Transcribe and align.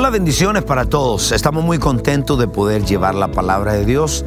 Hola, 0.00 0.08
bendiciones 0.08 0.62
para 0.62 0.86
todos. 0.86 1.30
Estamos 1.30 1.62
muy 1.62 1.76
contentos 1.76 2.38
de 2.38 2.48
poder 2.48 2.86
llevar 2.86 3.14
la 3.14 3.28
palabra 3.28 3.74
de 3.74 3.84
Dios. 3.84 4.24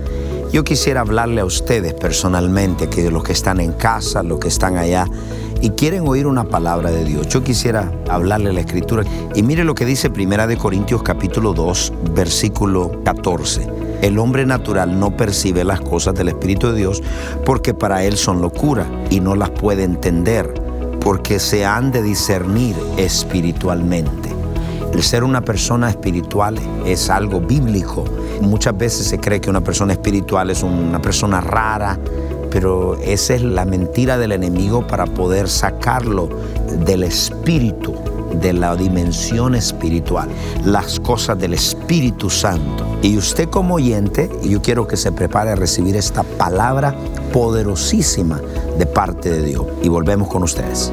Yo 0.52 0.64
quisiera 0.64 1.02
hablarle 1.02 1.42
a 1.42 1.46
ustedes 1.46 1.96
personalmente, 1.96 2.90
que 2.90 3.10
los 3.10 3.24
que 3.24 3.32
están 3.32 3.60
en 3.60 3.72
casa, 3.72 4.22
los 4.22 4.38
que 4.38 4.50
están 4.50 4.78
allá 4.78 5.08
y 5.62 5.72
quieren 5.72 6.08
oír 6.08 6.28
una 6.28 6.44
palabra 6.44 6.92
de 6.92 7.04
Dios. 7.04 7.28
Yo 7.28 7.44
quisiera 7.44 7.92
hablarle 8.08 8.54
la 8.54 8.60
escritura 8.60 9.04
y 9.34 9.42
mire 9.42 9.64
lo 9.64 9.74
que 9.74 9.88
dice 9.88 10.12
Primera 10.12 10.46
de 10.46 10.58
Corintios 10.58 11.02
capítulo 11.02 11.54
2, 11.54 11.92
versículo 12.14 13.02
14. 13.04 13.68
El 14.04 14.20
hombre 14.20 14.46
natural 14.46 15.00
no 15.00 15.18
percibe 15.18 15.64
las 15.64 15.82
cosas 15.82 16.14
del 16.14 16.28
Espíritu 16.28 16.68
de 16.68 16.78
Dios 16.78 17.02
porque 17.46 17.74
para 17.74 18.04
él 18.04 18.18
son 18.18 18.44
locura 18.44 18.86
y 19.10 19.22
no 19.22 19.34
las 19.34 19.50
puede 19.50 19.86
entender 19.86 20.54
porque 21.02 21.40
se 21.40 21.66
han 21.66 21.92
de 21.92 22.04
discernir 22.04 22.76
espiritualmente. 22.98 24.33
El 24.94 25.02
ser 25.02 25.24
una 25.24 25.42
persona 25.42 25.90
espiritual 25.90 26.56
es 26.86 27.10
algo 27.10 27.42
bíblico. 27.42 28.06
Muchas 28.42 28.78
veces 28.78 29.08
se 29.08 29.20
cree 29.20 29.42
que 29.42 29.50
una 29.50 29.62
persona 29.62 29.94
espiritual 29.94 30.52
es 30.52 30.62
una 30.62 31.02
persona 31.02 31.42
rara, 31.42 31.98
pero 32.52 32.96
esa 33.04 33.34
es 33.34 33.42
la 33.42 33.66
mentira 33.66 34.20
del 34.20 34.34
enemigo 34.34 34.86
para 34.86 35.06
poder 35.06 35.50
sacarlo 35.50 36.30
del 36.86 37.02
espíritu, 37.04 37.96
de 38.40 38.54
la 38.54 38.76
dimensión 38.76 39.56
espiritual, 39.56 40.30
las 40.64 41.00
cosas 41.00 41.40
del 41.40 41.56
Espíritu 41.56 42.30
Santo. 42.30 42.86
Y 43.02 43.18
usted 43.18 43.50
como 43.50 43.76
oyente, 43.76 44.30
yo 44.44 44.62
quiero 44.62 44.88
que 44.88 44.98
se 44.98 45.12
prepare 45.12 45.52
a 45.52 45.56
recibir 45.56 45.96
esta 45.96 46.22
palabra 46.22 46.96
poderosísima 47.32 48.40
de 48.78 48.86
parte 48.86 49.32
de 49.32 49.42
Dios. 49.42 49.66
Y 49.82 49.90
volvemos 49.90 50.28
con 50.28 50.44
ustedes. 50.44 50.92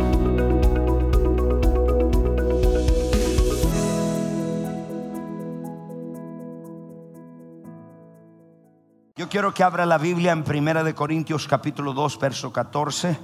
Quiero 9.30 9.54
que 9.54 9.62
abra 9.62 9.86
la 9.86 9.96
Biblia 9.96 10.32
en 10.32 10.42
Primera 10.42 10.82
de 10.82 10.92
Corintios 10.92 11.46
capítulo 11.46 11.92
2 11.92 12.18
verso 12.18 12.52
14. 12.52 13.16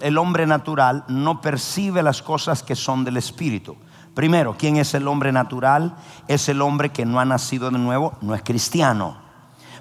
El 0.00 0.18
hombre 0.18 0.46
natural 0.46 1.04
no 1.08 1.40
percibe 1.40 2.02
las 2.02 2.20
cosas 2.20 2.62
que 2.62 2.76
son 2.76 3.02
del 3.02 3.16
espíritu. 3.16 3.74
Primero, 4.12 4.56
¿quién 4.58 4.76
es 4.76 4.92
el 4.92 5.08
hombre 5.08 5.32
natural? 5.32 5.96
Es 6.28 6.50
el 6.50 6.60
hombre 6.60 6.90
que 6.90 7.06
no 7.06 7.18
ha 7.18 7.24
nacido 7.24 7.70
de 7.70 7.78
nuevo, 7.78 8.12
no 8.20 8.34
es 8.34 8.42
cristiano. 8.42 9.16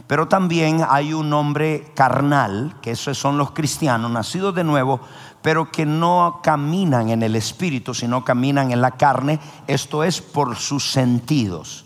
Pero 0.07 0.29
también 0.29 0.85
hay 0.89 1.11
un 1.11 1.33
hombre 1.33 1.91
carnal, 1.95 2.77
que 2.81 2.91
esos 2.91 3.17
son 3.17 3.37
los 3.37 3.51
cristianos, 3.51 4.09
nacidos 4.09 4.55
de 4.55 4.63
nuevo, 4.63 5.01
pero 5.41 5.69
que 5.69 5.85
no 5.85 6.39
caminan 6.41 7.09
en 7.09 7.23
el 7.23 7.35
espíritu, 7.35 7.93
sino 7.93 8.23
caminan 8.23 8.71
en 8.71 8.79
la 8.79 8.91
carne, 8.91 9.37
esto 9.67 10.05
es 10.05 10.21
por 10.21 10.55
sus 10.55 10.93
sentidos. 10.93 11.83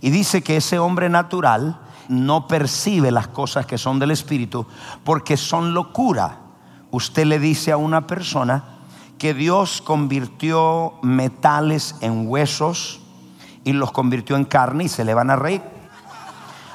Y 0.00 0.08
dice 0.08 0.42
que 0.42 0.56
ese 0.56 0.78
hombre 0.78 1.10
natural 1.10 1.80
no 2.08 2.48
percibe 2.48 3.10
las 3.10 3.28
cosas 3.28 3.66
que 3.66 3.78
son 3.78 3.98
del 3.98 4.10
Espíritu 4.10 4.66
porque 5.04 5.36
son 5.36 5.74
locura. 5.74 6.38
Usted 6.90 7.24
le 7.26 7.38
dice 7.38 7.72
a 7.72 7.76
una 7.76 8.06
persona 8.06 8.64
que 9.18 9.34
Dios 9.34 9.80
convirtió 9.82 10.94
metales 11.02 11.96
en 12.00 12.28
huesos 12.28 13.00
y 13.64 13.72
los 13.72 13.92
convirtió 13.92 14.36
en 14.36 14.44
carne 14.44 14.84
y 14.84 14.88
se 14.88 15.04
le 15.04 15.14
van 15.14 15.30
a 15.30 15.36
reír. 15.36 15.62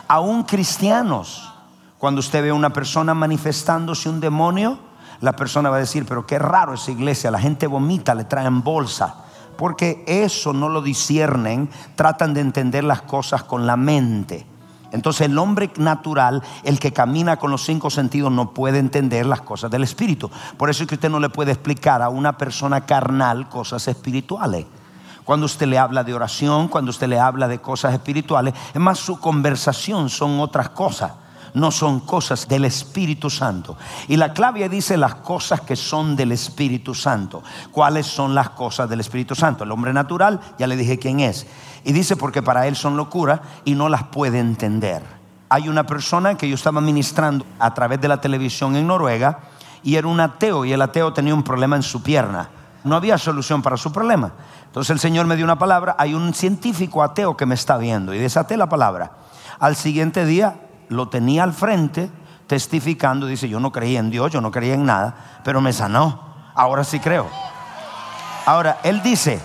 Aún 0.07 0.43
cristianos, 0.43 1.53
cuando 1.97 2.19
usted 2.19 2.41
ve 2.41 2.49
a 2.49 2.53
una 2.53 2.73
persona 2.73 3.13
manifestándose 3.13 4.09
un 4.09 4.19
demonio, 4.19 4.79
la 5.21 5.33
persona 5.33 5.69
va 5.69 5.77
a 5.77 5.81
decir, 5.81 6.05
pero 6.05 6.25
qué 6.25 6.39
raro 6.39 6.73
esa 6.73 6.91
iglesia, 6.91 7.29
la 7.29 7.39
gente 7.39 7.67
vomita, 7.67 8.15
le 8.15 8.23
traen 8.23 8.63
bolsa. 8.63 9.25
Porque 9.57 10.03
eso 10.07 10.53
no 10.53 10.69
lo 10.69 10.81
disciernen, 10.81 11.69
tratan 11.95 12.33
de 12.33 12.39
entender 12.41 12.85
las 12.85 13.01
cosas 13.01 13.43
con 13.43 13.67
la 13.67 13.75
mente. 13.75 14.45
Entonces 14.91 15.27
el 15.27 15.37
hombre 15.37 15.71
natural, 15.77 16.41
el 16.63 16.79
que 16.79 16.93
camina 16.93 17.37
con 17.37 17.51
los 17.51 17.63
cinco 17.63 17.89
sentidos, 17.89 18.31
no 18.31 18.53
puede 18.53 18.79
entender 18.79 19.25
las 19.25 19.41
cosas 19.41 19.69
del 19.71 19.83
espíritu. 19.83 20.29
Por 20.57 20.69
eso 20.69 20.83
es 20.83 20.89
que 20.89 20.95
usted 20.95 21.09
no 21.09 21.19
le 21.19 21.29
puede 21.29 21.51
explicar 21.51 22.01
a 22.01 22.09
una 22.09 22.37
persona 22.37 22.85
carnal 22.85 23.49
cosas 23.49 23.87
espirituales. 23.87 24.65
Cuando 25.23 25.45
usted 25.45 25.67
le 25.67 25.77
habla 25.77 26.03
de 26.03 26.13
oración, 26.13 26.67
cuando 26.67 26.89
usted 26.89 27.07
le 27.07 27.19
habla 27.19 27.47
de 27.47 27.59
cosas 27.59 27.93
espirituales, 27.93 28.53
es 28.73 28.81
más 28.81 28.97
su 28.97 29.19
conversación 29.19 30.09
son 30.09 30.39
otras 30.39 30.69
cosas 30.69 31.11
no 31.53 31.71
son 31.71 32.01
cosas 32.01 32.47
del 32.47 32.65
Espíritu 32.65 33.29
Santo. 33.29 33.77
Y 34.07 34.17
la 34.17 34.33
clave 34.33 34.67
dice 34.69 34.97
las 34.97 35.15
cosas 35.15 35.61
que 35.61 35.75
son 35.75 36.15
del 36.15 36.31
Espíritu 36.31 36.93
Santo. 36.93 37.43
¿Cuáles 37.71 38.07
son 38.07 38.35
las 38.35 38.49
cosas 38.49 38.89
del 38.89 38.99
Espíritu 38.99 39.35
Santo? 39.35 39.63
El 39.63 39.71
hombre 39.71 39.93
natural, 39.93 40.39
ya 40.57 40.67
le 40.67 40.75
dije 40.75 40.99
quién 40.99 41.19
es. 41.19 41.47
Y 41.83 41.91
dice 41.91 42.15
porque 42.15 42.41
para 42.41 42.67
él 42.67 42.75
son 42.75 42.97
locura 42.97 43.41
y 43.65 43.75
no 43.75 43.89
las 43.89 44.03
puede 44.03 44.39
entender. 44.39 45.03
Hay 45.49 45.67
una 45.67 45.85
persona 45.85 46.35
que 46.35 46.47
yo 46.47 46.55
estaba 46.55 46.81
ministrando 46.81 47.45
a 47.57 47.73
través 47.73 47.99
de 47.99 48.07
la 48.07 48.21
televisión 48.21 48.75
en 48.75 48.87
Noruega 48.87 49.39
y 49.81 49.95
era 49.95 50.07
un 50.07 50.19
ateo 50.19 50.65
y 50.65 50.73
el 50.73 50.81
ateo 50.81 51.13
tenía 51.13 51.33
un 51.33 51.43
problema 51.43 51.75
en 51.75 51.83
su 51.83 52.03
pierna. 52.03 52.49
No 52.83 52.95
había 52.95 53.17
solución 53.17 53.61
para 53.61 53.77
su 53.77 53.91
problema. 53.91 54.31
Entonces 54.65 54.91
el 54.91 54.99
Señor 54.99 55.25
me 55.25 55.35
dio 55.35 55.45
una 55.45 55.57
palabra, 55.57 55.95
hay 55.97 56.13
un 56.13 56.33
científico 56.33 57.01
ateo 57.01 57.35
que 57.35 57.45
me 57.45 57.55
está 57.55 57.77
viendo 57.77 58.13
y 58.13 58.19
desaté 58.19 58.55
la 58.57 58.69
palabra. 58.69 59.13
Al 59.59 59.75
siguiente 59.75 60.25
día 60.25 60.68
lo 60.89 61.07
tenía 61.09 61.43
al 61.43 61.53
frente 61.53 62.11
testificando, 62.47 63.27
dice, 63.27 63.47
yo 63.47 63.59
no 63.59 63.71
creía 63.71 63.99
en 63.99 64.09
Dios, 64.09 64.31
yo 64.31 64.41
no 64.41 64.51
creía 64.51 64.73
en 64.73 64.85
nada, 64.85 65.41
pero 65.43 65.61
me 65.61 65.71
sanó. 65.71 66.33
Ahora 66.55 66.83
sí 66.83 66.99
creo. 66.99 67.27
Ahora, 68.45 68.79
él 68.83 69.03
dice, 69.03 69.39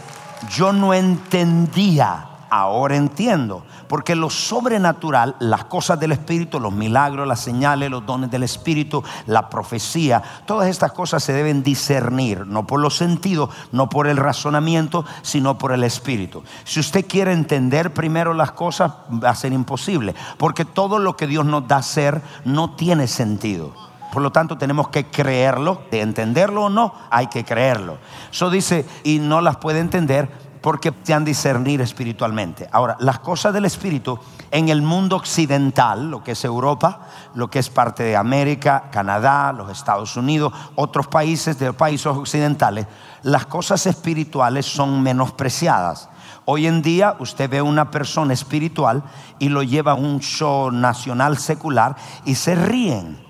yo 0.49 0.73
no 0.73 0.95
entendía, 0.95 2.27
ahora 2.51 2.97
entiendo. 2.97 3.65
Porque 3.89 4.15
lo 4.15 4.31
sobrenatural, 4.31 5.37
las 5.39 5.65
cosas 5.65 6.01
del 6.01 6.13
Espíritu, 6.13 6.59
los 6.59 6.73
milagros, 6.73 7.29
las 7.29 7.41
señales, 7.41 7.91
los 7.91 8.05
dones 8.07 8.31
del 8.31 8.43
Espíritu, 8.43 9.03
la 9.27 9.49
profecía, 9.49 10.23
todas 10.47 10.69
estas 10.69 10.93
cosas 10.93 11.23
se 11.23 11.33
deben 11.33 11.63
discernir, 11.63 12.47
no 12.47 12.67
por 12.67 12.81
los 12.81 12.97
sentidos, 12.97 13.51
no 13.73 13.89
por 13.89 14.07
el 14.07 14.17
razonamiento, 14.17 15.05
sino 15.23 15.59
por 15.59 15.73
el 15.73 15.85
Espíritu. 15.85 16.43
Si 16.65 16.81
usted 16.81 17.07
quiere 17.07 17.33
entender 17.33 17.93
primero 17.93 18.35
las 18.35 18.53
cosas, 18.53 18.93
va 19.11 19.31
a 19.31 19.35
ser 19.35 19.53
imposible, 19.53 20.15
porque 20.39 20.65
todo 20.65 20.99
lo 20.99 21.17
que 21.17 21.27
Dios 21.27 21.45
nos 21.45 21.69
da 21.69 21.77
a 21.77 21.83
ser 21.83 22.23
no 22.45 22.75
tiene 22.75 23.07
sentido. 23.07 23.73
Por 24.15 24.23
lo 24.23 24.31
tanto, 24.31 24.57
tenemos 24.57 24.91
que 24.91 25.07
creerlo, 25.07 25.83
de 25.91 26.01
entenderlo 26.01 26.67
o 26.67 26.71
no, 26.71 26.95
hay 27.11 27.27
que 27.27 27.45
creerlo. 27.45 27.99
Eso 28.31 28.49
dice, 28.49 28.87
y 29.03 29.19
no 29.19 29.41
las 29.41 29.57
puede 29.57 29.81
entender 29.81 30.31
porque 30.65 30.93
te 30.93 31.13
han 31.13 31.27
discernir 31.27 31.83
espiritualmente. 31.83 32.67
Ahora, 32.73 32.97
las 33.01 33.19
cosas 33.19 33.53
del 33.53 33.67
espíritu 33.67 34.19
en 34.51 34.71
el 34.71 34.81
mundo 34.81 35.15
occidental, 35.15 36.11
lo 36.11 36.25
que 36.25 36.33
es 36.33 36.43
Europa, 36.43 37.01
lo 37.35 37.51
que 37.51 37.59
es 37.59 37.69
parte 37.69 38.03
de 38.03 38.17
América, 38.17 38.85
Canadá, 38.91 39.53
los 39.53 39.71
Estados 39.71 40.17
Unidos, 40.17 40.55
otros 40.75 41.07
países 41.07 41.59
de 41.59 41.71
países 41.75 42.07
occidentales, 42.07 42.87
las 43.25 43.45
cosas 43.45 43.85
espirituales 43.87 44.65
son 44.65 45.03
menospreciadas. 45.03 46.09
Hoy 46.47 46.67
en 46.67 46.81
día 46.81 47.15
usted 47.19 47.51
ve 47.51 47.61
una 47.61 47.91
persona 47.91 48.33
espiritual 48.33 49.03
y 49.39 49.51
lo 49.51 49.63
lleva 49.63 49.93
a 49.93 49.97
un 49.97 50.21
show 50.21 50.71
nacional 50.71 51.37
secular 51.37 51.95
y 52.25 52.37
se 52.37 52.55
ríen. 52.55 53.23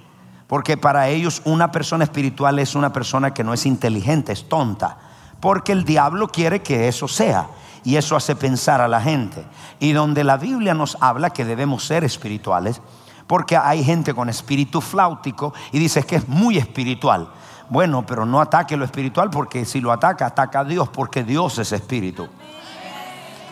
Porque 0.46 0.76
para 0.76 1.08
ellos 1.08 1.42
una 1.44 1.72
persona 1.72 2.04
espiritual 2.04 2.60
es 2.60 2.76
una 2.76 2.92
persona 2.92 3.34
que 3.34 3.42
no 3.42 3.52
es 3.52 3.66
inteligente, 3.66 4.30
es 4.30 4.48
tonta 4.48 4.98
porque 5.44 5.72
el 5.72 5.84
diablo 5.84 6.28
quiere 6.28 6.62
que 6.62 6.88
eso 6.88 7.06
sea. 7.06 7.48
Y 7.84 7.96
eso 7.96 8.16
hace 8.16 8.34
pensar 8.34 8.80
a 8.80 8.88
la 8.88 8.98
gente. 8.98 9.44
Y 9.78 9.92
donde 9.92 10.24
la 10.24 10.38
Biblia 10.38 10.72
nos 10.72 10.96
habla 11.02 11.28
que 11.28 11.44
debemos 11.44 11.84
ser 11.84 12.02
espirituales, 12.02 12.80
Porque 13.26 13.54
hay 13.54 13.84
gente 13.84 14.14
con 14.14 14.30
espíritu 14.30 14.80
flautico 14.80 15.52
y 15.70 15.78
dice 15.78 16.02
que 16.04 16.16
es 16.16 16.28
muy 16.28 16.56
espiritual. 16.56 17.28
Bueno, 17.68 18.06
pero 18.06 18.24
no 18.24 18.40
ataque 18.40 18.74
lo 18.74 18.86
espiritual 18.86 19.28
porque 19.28 19.66
si 19.66 19.82
lo 19.82 19.92
ataca, 19.92 20.24
ataca 20.24 20.60
a 20.60 20.64
Dios 20.64 20.88
porque 20.88 21.24
Dios 21.24 21.58
es 21.58 21.72
espíritu. 21.72 22.26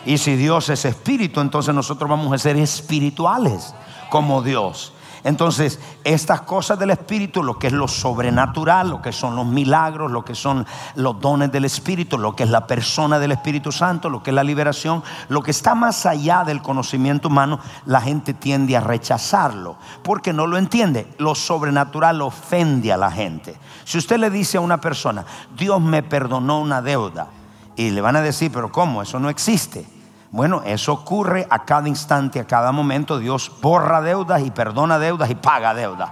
Y 0.03 0.17
si 0.17 0.35
Dios 0.35 0.69
es 0.69 0.85
espíritu, 0.85 1.41
entonces 1.41 1.75
nosotros 1.75 2.09
vamos 2.09 2.33
a 2.33 2.39
ser 2.39 2.57
espirituales 2.57 3.75
como 4.09 4.41
Dios. 4.41 4.93
Entonces, 5.23 5.79
estas 6.03 6.41
cosas 6.41 6.77
del 6.77 6.89
Espíritu, 6.89 7.43
lo 7.43 7.57
que 7.57 7.67
es 7.67 7.73
lo 7.73 7.87
sobrenatural, 7.87 8.89
lo 8.89 9.01
que 9.01 9.11
son 9.11 9.35
los 9.35 9.45
milagros, 9.45 10.11
lo 10.11 10.25
que 10.25 10.35
son 10.35 10.65
los 10.95 11.19
dones 11.21 11.51
del 11.51 11.65
Espíritu, 11.65 12.17
lo 12.17 12.35
que 12.35 12.43
es 12.43 12.49
la 12.49 12.67
persona 12.67 13.19
del 13.19 13.31
Espíritu 13.31 13.71
Santo, 13.71 14.09
lo 14.09 14.21
que 14.21 14.31
es 14.31 14.35
la 14.35 14.43
liberación, 14.43 15.01
lo 15.29 15.41
que 15.41 15.51
está 15.51 15.75
más 15.75 16.05
allá 16.05 16.43
del 16.43 16.61
conocimiento 16.61 17.29
humano, 17.29 17.59
la 17.85 18.01
gente 18.01 18.33
tiende 18.33 18.75
a 18.75 18.81
rechazarlo 18.81 19.77
porque 20.03 20.33
no 20.33 20.45
lo 20.45 20.57
entiende. 20.57 21.07
Lo 21.17 21.35
sobrenatural 21.35 22.21
ofende 22.21 22.91
a 22.91 22.97
la 22.97 23.11
gente. 23.11 23.57
Si 23.85 23.97
usted 23.97 24.17
le 24.17 24.29
dice 24.29 24.57
a 24.57 24.61
una 24.61 24.81
persona, 24.81 25.25
Dios 25.57 25.79
me 25.79 26.03
perdonó 26.03 26.59
una 26.59 26.81
deuda, 26.81 27.29
y 27.75 27.89
le 27.89 28.01
van 28.01 28.15
a 28.15 28.21
decir, 28.21 28.51
pero 28.51 28.71
¿cómo? 28.71 29.01
Eso 29.01 29.19
no 29.19 29.29
existe. 29.29 29.85
Bueno, 30.33 30.63
eso 30.65 30.93
ocurre 30.93 31.45
a 31.47 31.63
cada 31.63 31.87
instante, 31.87 32.39
a 32.39 32.47
cada 32.47 32.71
momento. 32.71 33.19
Dios 33.19 33.51
borra 33.61 34.01
deudas 34.01 34.43
y 34.43 34.49
perdona 34.49 34.97
deudas 34.97 35.29
y 35.29 35.35
paga 35.35 35.75
deudas. 35.75 36.09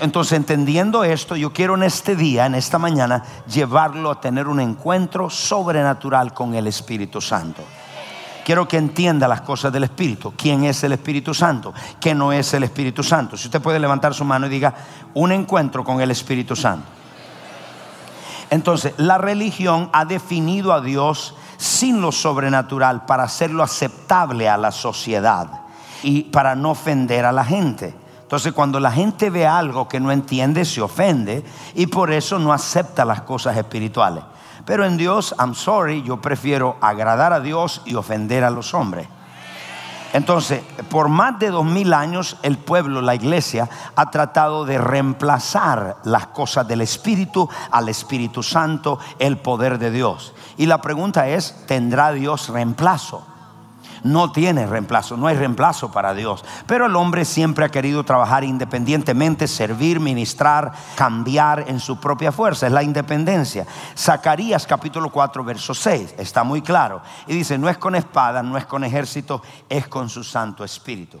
Entonces, 0.00 0.34
entendiendo 0.34 1.02
esto, 1.02 1.34
yo 1.34 1.52
quiero 1.52 1.74
en 1.74 1.82
este 1.82 2.14
día, 2.14 2.46
en 2.46 2.54
esta 2.54 2.78
mañana, 2.78 3.24
llevarlo 3.48 4.12
a 4.12 4.20
tener 4.20 4.46
un 4.46 4.60
encuentro 4.60 5.28
sobrenatural 5.28 6.32
con 6.32 6.54
el 6.54 6.68
Espíritu 6.68 7.20
Santo. 7.20 7.62
Quiero 8.44 8.68
que 8.68 8.76
entienda 8.76 9.26
las 9.26 9.40
cosas 9.40 9.72
del 9.72 9.82
Espíritu. 9.82 10.32
¿Quién 10.36 10.62
es 10.62 10.84
el 10.84 10.92
Espíritu 10.92 11.34
Santo? 11.34 11.74
¿Qué 11.98 12.14
no 12.14 12.32
es 12.32 12.54
el 12.54 12.62
Espíritu 12.62 13.02
Santo? 13.02 13.36
Si 13.36 13.48
usted 13.48 13.60
puede 13.60 13.80
levantar 13.80 14.14
su 14.14 14.24
mano 14.24 14.46
y 14.46 14.50
diga, 14.50 14.72
un 15.14 15.32
encuentro 15.32 15.82
con 15.82 16.00
el 16.00 16.12
Espíritu 16.12 16.54
Santo. 16.54 16.86
Entonces, 18.50 18.94
la 18.98 19.18
religión 19.18 19.90
ha 19.92 20.04
definido 20.04 20.72
a 20.72 20.80
Dios 20.80 21.34
sin 21.64 22.02
lo 22.02 22.12
sobrenatural 22.12 23.06
para 23.06 23.22
hacerlo 23.22 23.62
aceptable 23.62 24.50
a 24.50 24.58
la 24.58 24.70
sociedad 24.70 25.62
y 26.02 26.24
para 26.24 26.54
no 26.54 26.72
ofender 26.72 27.24
a 27.24 27.32
la 27.32 27.42
gente. 27.42 27.94
Entonces 28.20 28.52
cuando 28.52 28.78
la 28.78 28.92
gente 28.92 29.30
ve 29.30 29.46
algo 29.46 29.88
que 29.88 29.98
no 29.98 30.12
entiende, 30.12 30.66
se 30.66 30.82
ofende 30.82 31.42
y 31.74 31.86
por 31.86 32.12
eso 32.12 32.38
no 32.38 32.52
acepta 32.52 33.06
las 33.06 33.22
cosas 33.22 33.56
espirituales. 33.56 34.22
Pero 34.66 34.84
en 34.84 34.98
Dios, 34.98 35.34
I'm 35.38 35.54
sorry, 35.54 36.02
yo 36.02 36.20
prefiero 36.20 36.76
agradar 36.82 37.32
a 37.32 37.40
Dios 37.40 37.80
y 37.86 37.94
ofender 37.94 38.44
a 38.44 38.50
los 38.50 38.74
hombres. 38.74 39.08
Entonces, 40.14 40.62
por 40.90 41.08
más 41.08 41.40
de 41.40 41.50
dos 41.50 41.64
mil 41.64 41.92
años, 41.92 42.36
el 42.44 42.56
pueblo, 42.56 43.02
la 43.02 43.16
iglesia, 43.16 43.68
ha 43.96 44.10
tratado 44.12 44.64
de 44.64 44.78
reemplazar 44.78 45.96
las 46.04 46.28
cosas 46.28 46.68
del 46.68 46.82
Espíritu 46.82 47.48
al 47.72 47.88
Espíritu 47.88 48.40
Santo, 48.44 49.00
el 49.18 49.38
poder 49.38 49.80
de 49.80 49.90
Dios. 49.90 50.32
Y 50.56 50.66
la 50.66 50.80
pregunta 50.80 51.28
es, 51.28 51.66
¿tendrá 51.66 52.12
Dios 52.12 52.48
reemplazo? 52.48 53.26
No 54.04 54.30
tiene 54.30 54.66
reemplazo, 54.66 55.16
no 55.16 55.26
hay 55.26 55.36
reemplazo 55.36 55.90
para 55.90 56.14
Dios. 56.14 56.44
Pero 56.66 56.86
el 56.86 56.94
hombre 56.94 57.24
siempre 57.24 57.64
ha 57.64 57.70
querido 57.70 58.04
trabajar 58.04 58.44
independientemente, 58.44 59.48
servir, 59.48 59.98
ministrar, 59.98 60.72
cambiar 60.94 61.64
en 61.68 61.80
su 61.80 61.98
propia 61.98 62.30
fuerza. 62.30 62.66
Es 62.66 62.72
la 62.72 62.82
independencia. 62.82 63.66
Zacarías 63.96 64.66
capítulo 64.66 65.10
4, 65.10 65.42
verso 65.42 65.74
6, 65.74 66.14
está 66.18 66.44
muy 66.44 66.62
claro. 66.62 67.00
Y 67.26 67.34
dice, 67.34 67.58
no 67.58 67.68
es 67.68 67.78
con 67.78 67.94
espada, 67.94 68.42
no 68.42 68.56
es 68.56 68.66
con 68.66 68.84
ejército, 68.84 69.42
es 69.68 69.88
con 69.88 70.08
su 70.08 70.22
Santo 70.22 70.64
Espíritu. 70.64 71.20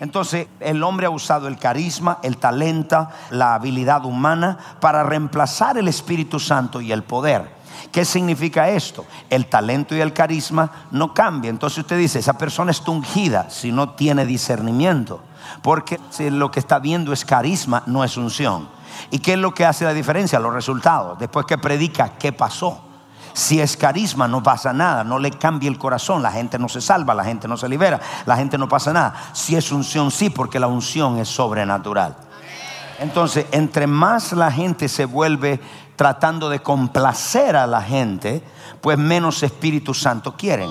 Entonces 0.00 0.46
el 0.60 0.82
hombre 0.82 1.06
ha 1.06 1.10
usado 1.10 1.48
el 1.48 1.58
carisma, 1.58 2.18
el 2.22 2.38
talento, 2.38 3.08
la 3.30 3.54
habilidad 3.54 4.04
humana 4.04 4.58
para 4.80 5.02
reemplazar 5.02 5.76
el 5.76 5.88
Espíritu 5.88 6.38
Santo 6.38 6.80
y 6.80 6.92
el 6.92 7.02
poder. 7.02 7.57
¿Qué 7.92 8.04
significa 8.04 8.68
esto? 8.68 9.06
El 9.30 9.46
talento 9.46 9.94
y 9.96 10.00
el 10.00 10.12
carisma 10.12 10.70
no 10.90 11.14
cambian. 11.14 11.54
Entonces 11.54 11.78
usted 11.78 11.98
dice, 11.98 12.18
esa 12.18 12.36
persona 12.36 12.70
está 12.70 12.90
ungida 12.90 13.48
si 13.50 13.72
no 13.72 13.90
tiene 13.90 14.26
discernimiento. 14.26 15.20
Porque 15.62 15.98
lo 16.30 16.50
que 16.50 16.60
está 16.60 16.78
viendo 16.78 17.12
es 17.12 17.24
carisma, 17.24 17.82
no 17.86 18.04
es 18.04 18.16
unción. 18.16 18.68
¿Y 19.10 19.20
qué 19.20 19.34
es 19.34 19.38
lo 19.38 19.54
que 19.54 19.64
hace 19.64 19.84
la 19.84 19.94
diferencia? 19.94 20.38
Los 20.38 20.52
resultados. 20.52 21.18
Después 21.18 21.46
que 21.46 21.56
predica, 21.56 22.14
¿qué 22.18 22.32
pasó? 22.32 22.82
Si 23.32 23.60
es 23.60 23.76
carisma, 23.76 24.26
no 24.26 24.42
pasa 24.42 24.72
nada, 24.72 25.04
no 25.04 25.18
le 25.18 25.30
cambia 25.30 25.70
el 25.70 25.78
corazón, 25.78 26.22
la 26.22 26.32
gente 26.32 26.58
no 26.58 26.68
se 26.68 26.80
salva, 26.80 27.14
la 27.14 27.24
gente 27.24 27.46
no 27.46 27.56
se 27.56 27.68
libera, 27.68 28.00
la 28.26 28.36
gente 28.36 28.58
no 28.58 28.68
pasa 28.68 28.92
nada. 28.92 29.14
Si 29.32 29.54
es 29.54 29.70
unción, 29.70 30.10
sí, 30.10 30.28
porque 30.28 30.58
la 30.58 30.66
unción 30.66 31.18
es 31.18 31.28
sobrenatural. 31.28 32.16
Entonces, 32.98 33.46
entre 33.52 33.86
más 33.86 34.32
la 34.32 34.50
gente 34.50 34.88
se 34.88 35.04
vuelve 35.04 35.60
tratando 35.96 36.48
de 36.48 36.60
complacer 36.60 37.56
a 37.56 37.66
la 37.66 37.82
gente, 37.82 38.42
pues 38.80 38.98
menos 38.98 39.42
Espíritu 39.42 39.94
Santo 39.94 40.36
quieren. 40.36 40.70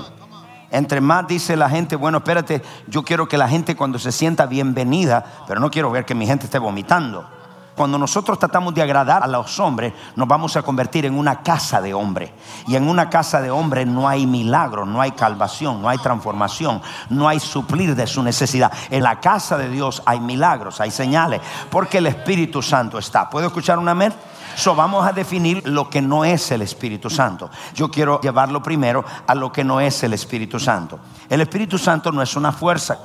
Entre 0.70 1.00
más 1.00 1.28
dice 1.28 1.56
la 1.56 1.70
gente, 1.70 1.96
bueno, 1.96 2.18
espérate, 2.18 2.62
yo 2.88 3.04
quiero 3.04 3.28
que 3.28 3.38
la 3.38 3.48
gente 3.48 3.76
cuando 3.76 4.00
se 4.00 4.12
sienta 4.12 4.46
bienvenida, 4.46 5.44
pero 5.48 5.60
no 5.60 5.72
quiero 5.72 5.92
ver 5.92 6.06
que 6.06 6.16
mi 6.16 6.28
gente 6.28 6.46
esté 6.46 6.60
vomitando. 6.60 7.37
Cuando 7.78 8.00
nosotros 8.00 8.40
tratamos 8.40 8.74
de 8.74 8.82
agradar 8.82 9.22
a 9.22 9.28
los 9.28 9.60
hombres, 9.60 9.94
nos 10.16 10.28
vamos 10.28 10.58
a 10.58 10.64
convertir 10.64 11.06
en 11.06 11.14
una 11.14 11.44
casa 11.44 11.80
de 11.80 11.94
hombre. 11.94 12.34
Y 12.66 12.76
en 12.76 12.90
una 12.90 13.08
casa 13.08 13.40
de 13.40 13.52
hombre 13.52 13.86
no 13.86 14.10
hay 14.10 14.26
milagro, 14.26 14.84
no 14.84 15.00
hay 15.00 15.12
calvación, 15.12 15.80
no 15.80 15.88
hay 15.88 16.00
transformación, 16.00 16.82
no 17.12 17.28
hay 17.28 17.40
suplir 17.40 17.96
de 17.96 18.08
su 18.08 18.24
necesidad. 18.24 18.74
En 18.90 19.04
la 19.04 19.20
casa 19.20 19.60
de 19.60 19.70
Dios 19.70 20.02
hay 20.08 20.20
milagros, 20.20 20.82
hay 20.82 20.90
señales, 20.90 21.40
porque 21.70 22.00
el 22.00 22.08
Espíritu 22.08 22.64
Santo 22.64 22.98
está. 22.98 23.30
¿Puedo 23.30 23.46
escuchar 23.46 23.78
un 23.78 23.88
amén? 23.88 24.12
So, 24.56 24.74
vamos 24.74 25.08
a 25.08 25.14
definir 25.14 25.62
lo 25.68 25.88
que 25.88 26.02
no 26.02 26.26
es 26.26 26.50
el 26.50 26.64
Espíritu 26.64 27.12
Santo. 27.12 27.52
Yo 27.76 27.92
quiero 27.92 28.20
llevarlo 28.22 28.64
primero 28.64 29.06
a 29.28 29.36
lo 29.36 29.52
que 29.52 29.64
no 29.64 29.80
es 29.80 30.02
el 30.02 30.14
Espíritu 30.14 30.60
Santo. 30.60 30.98
El 31.30 31.42
Espíritu 31.42 31.78
Santo 31.78 32.12
no 32.12 32.24
es 32.24 32.36
una 32.36 32.52
fuerza. 32.52 32.98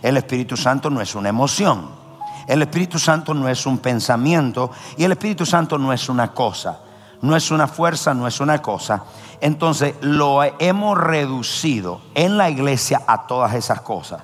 El 0.00 0.16
Espíritu 0.16 0.56
Santo 0.56 0.88
no 0.88 1.02
es 1.02 1.14
una 1.14 1.28
emoción. 1.28 2.05
El 2.46 2.62
Espíritu 2.62 2.98
Santo 2.98 3.34
no 3.34 3.48
es 3.48 3.66
un 3.66 3.78
pensamiento. 3.78 4.70
Y 4.96 5.04
el 5.04 5.12
Espíritu 5.12 5.44
Santo 5.44 5.78
no 5.78 5.92
es 5.92 6.08
una 6.08 6.32
cosa. 6.32 6.80
No 7.22 7.34
es 7.34 7.50
una 7.50 7.66
fuerza, 7.66 8.14
no 8.14 8.26
es 8.26 8.40
una 8.40 8.60
cosa. 8.60 9.04
Entonces 9.40 9.94
lo 10.00 10.42
hemos 10.58 10.98
reducido 10.98 12.00
en 12.14 12.36
la 12.36 12.50
iglesia 12.50 13.02
a 13.06 13.26
todas 13.26 13.54
esas 13.54 13.80
cosas. 13.80 14.22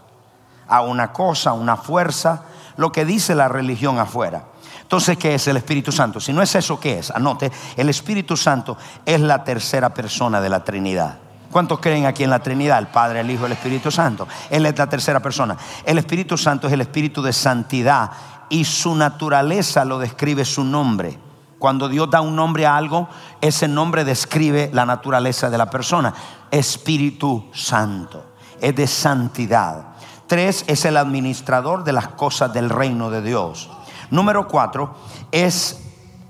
A 0.68 0.82
una 0.82 1.12
cosa, 1.12 1.50
a 1.50 1.54
una 1.54 1.76
fuerza, 1.76 2.44
lo 2.76 2.92
que 2.92 3.04
dice 3.04 3.34
la 3.34 3.48
religión 3.48 3.98
afuera. 3.98 4.44
Entonces, 4.80 5.16
¿qué 5.16 5.34
es 5.34 5.48
el 5.48 5.56
Espíritu 5.56 5.90
Santo? 5.90 6.20
Si 6.20 6.32
no 6.32 6.42
es 6.42 6.54
eso, 6.54 6.78
¿qué 6.78 6.98
es? 6.98 7.10
Anote, 7.10 7.50
el 7.76 7.88
Espíritu 7.88 8.36
Santo 8.36 8.76
es 9.06 9.20
la 9.20 9.42
tercera 9.42 9.92
persona 9.94 10.40
de 10.40 10.50
la 10.50 10.64
Trinidad. 10.64 11.18
¿Cuántos 11.52 11.80
creen 11.80 12.06
aquí 12.06 12.24
en 12.24 12.30
la 12.30 12.38
Trinidad? 12.38 12.78
El 12.78 12.86
Padre, 12.86 13.20
el 13.20 13.30
Hijo, 13.30 13.44
el 13.44 13.52
Espíritu 13.52 13.90
Santo. 13.90 14.26
Él 14.48 14.64
es 14.64 14.76
la 14.76 14.88
tercera 14.88 15.20
persona. 15.20 15.54
El 15.84 15.98
Espíritu 15.98 16.38
Santo 16.38 16.66
es 16.66 16.72
el 16.72 16.80
Espíritu 16.80 17.20
de 17.20 17.34
santidad 17.34 18.10
y 18.48 18.64
su 18.64 18.94
naturaleza 18.94 19.84
lo 19.84 19.98
describe 19.98 20.46
su 20.46 20.64
nombre. 20.64 21.18
Cuando 21.58 21.90
Dios 21.90 22.10
da 22.10 22.22
un 22.22 22.34
nombre 22.34 22.64
a 22.64 22.76
algo, 22.76 23.06
ese 23.42 23.68
nombre 23.68 24.04
describe 24.04 24.70
la 24.72 24.86
naturaleza 24.86 25.50
de 25.50 25.58
la 25.58 25.68
persona. 25.68 26.14
Espíritu 26.50 27.50
Santo, 27.52 28.32
es 28.58 28.74
de 28.74 28.86
santidad. 28.86 29.88
Tres, 30.26 30.64
es 30.66 30.86
el 30.86 30.96
administrador 30.96 31.84
de 31.84 31.92
las 31.92 32.08
cosas 32.08 32.54
del 32.54 32.70
reino 32.70 33.10
de 33.10 33.20
Dios. 33.20 33.70
Número 34.10 34.48
cuatro, 34.48 34.96
es 35.30 35.82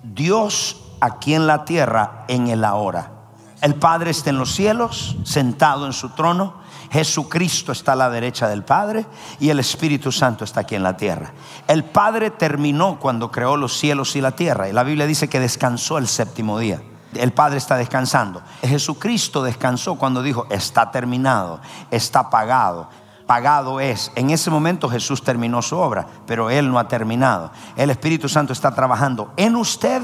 Dios 0.02 0.82
aquí 1.00 1.34
en 1.34 1.46
la 1.46 1.64
tierra 1.64 2.24
en 2.26 2.48
el 2.48 2.64
ahora. 2.64 3.21
El 3.62 3.76
Padre 3.76 4.10
está 4.10 4.30
en 4.30 4.38
los 4.38 4.52
cielos, 4.52 5.16
sentado 5.22 5.86
en 5.86 5.92
su 5.92 6.10
trono. 6.10 6.54
Jesucristo 6.90 7.70
está 7.70 7.92
a 7.92 7.96
la 7.96 8.10
derecha 8.10 8.48
del 8.48 8.64
Padre 8.64 9.06
y 9.38 9.50
el 9.50 9.60
Espíritu 9.60 10.10
Santo 10.10 10.42
está 10.42 10.60
aquí 10.60 10.74
en 10.74 10.82
la 10.82 10.96
tierra. 10.96 11.32
El 11.68 11.84
Padre 11.84 12.30
terminó 12.30 12.98
cuando 12.98 13.30
creó 13.30 13.56
los 13.56 13.78
cielos 13.78 14.16
y 14.16 14.20
la 14.20 14.32
tierra. 14.32 14.68
Y 14.68 14.72
la 14.72 14.82
Biblia 14.82 15.06
dice 15.06 15.28
que 15.28 15.38
descansó 15.38 15.96
el 15.98 16.08
séptimo 16.08 16.58
día. 16.58 16.82
El 17.14 17.32
Padre 17.32 17.58
está 17.58 17.76
descansando. 17.76 18.42
Jesucristo 18.62 19.44
descansó 19.44 19.94
cuando 19.94 20.24
dijo, 20.24 20.48
está 20.50 20.90
terminado, 20.90 21.60
está 21.92 22.30
pagado. 22.30 22.88
Pagado 23.28 23.78
es. 23.78 24.10
En 24.16 24.30
ese 24.30 24.50
momento 24.50 24.88
Jesús 24.88 25.22
terminó 25.22 25.62
su 25.62 25.78
obra, 25.78 26.04
pero 26.26 26.50
Él 26.50 26.68
no 26.68 26.80
ha 26.80 26.88
terminado. 26.88 27.52
El 27.76 27.90
Espíritu 27.90 28.28
Santo 28.28 28.52
está 28.52 28.74
trabajando 28.74 29.32
en 29.36 29.54
usted 29.54 30.02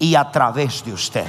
y 0.00 0.16
a 0.16 0.32
través 0.32 0.84
de 0.84 0.92
usted. 0.92 1.26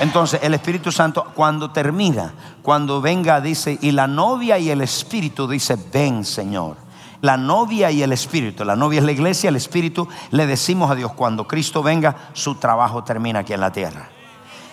Entonces 0.00 0.40
el 0.42 0.54
Espíritu 0.54 0.90
Santo 0.90 1.26
cuando 1.34 1.70
termina, 1.70 2.32
cuando 2.62 3.02
venga 3.02 3.40
dice, 3.40 3.78
y 3.82 3.92
la 3.92 4.06
novia 4.06 4.58
y 4.58 4.70
el 4.70 4.80
Espíritu 4.80 5.46
dice, 5.46 5.76
ven 5.92 6.24
Señor. 6.24 6.76
La 7.20 7.36
novia 7.36 7.90
y 7.90 8.02
el 8.02 8.12
Espíritu, 8.12 8.64
la 8.64 8.76
novia 8.76 9.00
es 9.00 9.04
la 9.04 9.12
iglesia, 9.12 9.48
el 9.48 9.56
Espíritu 9.56 10.08
le 10.30 10.46
decimos 10.46 10.90
a 10.90 10.94
Dios, 10.94 11.12
cuando 11.12 11.46
Cristo 11.46 11.82
venga, 11.82 12.16
su 12.32 12.54
trabajo 12.54 13.04
termina 13.04 13.40
aquí 13.40 13.52
en 13.52 13.60
la 13.60 13.72
tierra. 13.72 14.08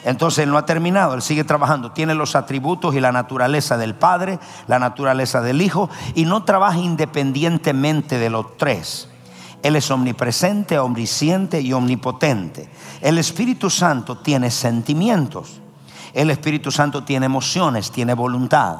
Entonces 0.06 0.46
Él 0.46 0.52
no 0.52 0.58
ha 0.58 0.66
terminado, 0.66 1.14
Él 1.14 1.22
sigue 1.22 1.44
trabajando, 1.44 1.92
tiene 1.92 2.16
los 2.16 2.38
atributos 2.38 2.96
y 2.96 3.02
la 3.02 3.12
naturaleza 3.12 3.78
del 3.78 3.96
Padre, 3.96 4.40
la 4.68 4.80
naturaleza 4.80 5.42
del 5.42 5.62
Hijo, 5.62 5.90
y 6.16 6.24
no 6.24 6.44
trabaja 6.44 6.78
independientemente 6.78 8.18
de 8.18 8.30
los 8.30 8.56
tres. 8.56 9.10
Él 9.64 9.76
es 9.76 9.90
omnipresente, 9.92 10.78
omnisciente 10.80 11.60
y 11.62 11.74
omnipotente. 11.74 12.70
El 13.02 13.18
Espíritu 13.18 13.70
Santo 13.70 14.20
tiene 14.20 14.52
sentimientos. 14.52 15.62
El 16.14 16.30
Espíritu 16.30 16.72
Santo 16.72 17.04
tiene 17.04 17.26
emociones, 17.26 17.92
tiene 17.92 18.14
voluntad. 18.14 18.78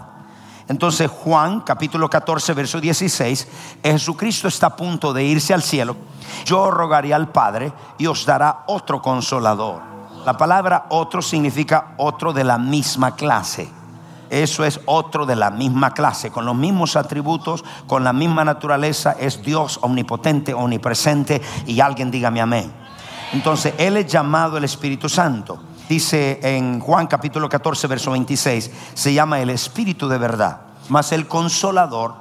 Entonces 0.68 1.10
Juan 1.10 1.62
capítulo 1.62 2.10
14 2.10 2.54
verso 2.54 2.82
16, 2.82 3.48
Jesucristo 3.84 4.48
está 4.48 4.68
a 4.68 4.76
punto 4.76 5.14
de 5.14 5.24
irse 5.24 5.54
al 5.54 5.64
cielo. 5.64 5.96
Yo 6.46 6.72
rogaré 6.72 7.14
al 7.14 7.30
Padre 7.30 7.72
y 7.98 8.06
os 8.06 8.26
dará 8.26 8.64
otro 8.68 9.02
consolador. 9.02 9.82
La 10.26 10.36
palabra 10.38 10.88
otro 10.90 11.22
significa 11.22 11.94
otro 11.98 12.34
de 12.34 12.44
la 12.44 12.58
misma 12.58 13.16
clase. 13.16 13.70
Eso 14.30 14.66
es 14.66 14.80
otro 14.86 15.26
de 15.26 15.36
la 15.36 15.52
misma 15.52 15.94
clase, 15.94 16.32
con 16.32 16.46
los 16.46 16.56
mismos 16.56 16.96
atributos, 16.96 17.64
con 17.88 18.04
la 18.04 18.14
misma 18.14 18.44
naturaleza. 18.44 19.16
Es 19.20 19.42
Dios 19.42 19.80
omnipotente, 19.82 20.54
omnipresente. 20.54 21.42
Y 21.66 21.80
alguien 21.80 22.12
dígame 22.12 22.42
amén. 22.42 22.72
Entonces, 23.34 23.74
Él 23.78 23.98
es 23.98 24.08
llamado 24.08 24.58
el 24.58 24.64
Espíritu 24.64 25.10
Santo. 25.10 25.60
Dice 25.90 26.40
en 26.44 26.80
Juan 26.80 27.08
capítulo 27.08 27.48
14, 27.48 27.88
verso 27.88 28.12
26, 28.12 28.72
se 28.94 29.14
llama 29.14 29.40
el 29.40 29.50
Espíritu 29.50 30.08
de 30.08 30.18
verdad. 30.18 30.62
Mas 30.90 31.12
el 31.12 31.28
consolador, 31.28 32.16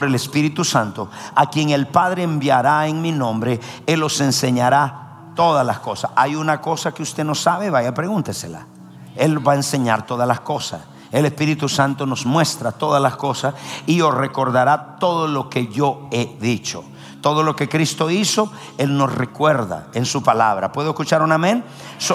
el 0.00 0.14
Espíritu 0.14 0.64
Santo, 0.64 1.10
a 1.34 1.50
quien 1.50 1.70
el 1.70 1.86
Padre 1.86 2.22
enviará 2.22 2.86
en 2.86 3.02
mi 3.02 3.12
nombre, 3.12 3.60
Él 3.86 4.02
os 4.02 4.20
enseñará 4.20 5.32
todas 5.34 5.66
las 5.66 5.80
cosas. 5.80 6.10
Hay 6.16 6.34
una 6.34 6.60
cosa 6.60 6.92
que 6.92 7.02
usted 7.02 7.24
no 7.24 7.34
sabe, 7.34 7.70
vaya, 7.70 7.92
pregúntesela. 7.92 8.66
Él 9.16 9.46
va 9.46 9.52
a 9.52 9.56
enseñar 9.56 10.06
todas 10.06 10.26
las 10.26 10.40
cosas. 10.40 10.80
El 11.12 11.26
Espíritu 11.26 11.68
Santo 11.68 12.06
nos 12.06 12.24
muestra 12.24 12.72
todas 12.72 13.02
las 13.02 13.16
cosas 13.16 13.54
y 13.86 14.00
os 14.00 14.14
recordará 14.14 14.96
todo 14.98 15.26
lo 15.26 15.50
que 15.50 15.68
yo 15.68 16.08
he 16.12 16.36
dicho. 16.40 16.84
Todo 17.20 17.42
lo 17.42 17.54
que 17.54 17.68
Cristo 17.68 18.10
hizo, 18.10 18.50
Él 18.78 18.96
nos 18.96 19.12
recuerda 19.14 19.88
en 19.92 20.06
su 20.06 20.22
palabra. 20.22 20.72
¿Puedo 20.72 20.90
escuchar 20.90 21.22
un 21.22 21.32
amén? 21.32 21.64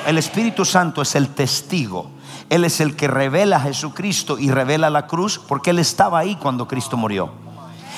el 0.08 0.18
Espíritu 0.18 0.66
Santo 0.66 1.02
es 1.02 1.16
el 1.16 1.30
testigo. 1.30 2.10
Él 2.50 2.64
es 2.64 2.80
el 2.80 2.96
que 2.96 3.08
revela 3.08 3.58
a 3.58 3.62
Jesucristo 3.62 4.40
y 4.40 4.50
revela 4.50 4.90
la 4.90 5.08
cruz 5.08 5.40
porque 5.40 5.72
Él 5.72 5.80
estaba 5.80 6.20
ahí 6.20 6.36
cuando 6.36 6.68
Cristo 6.68 6.98
murió. 6.98 7.45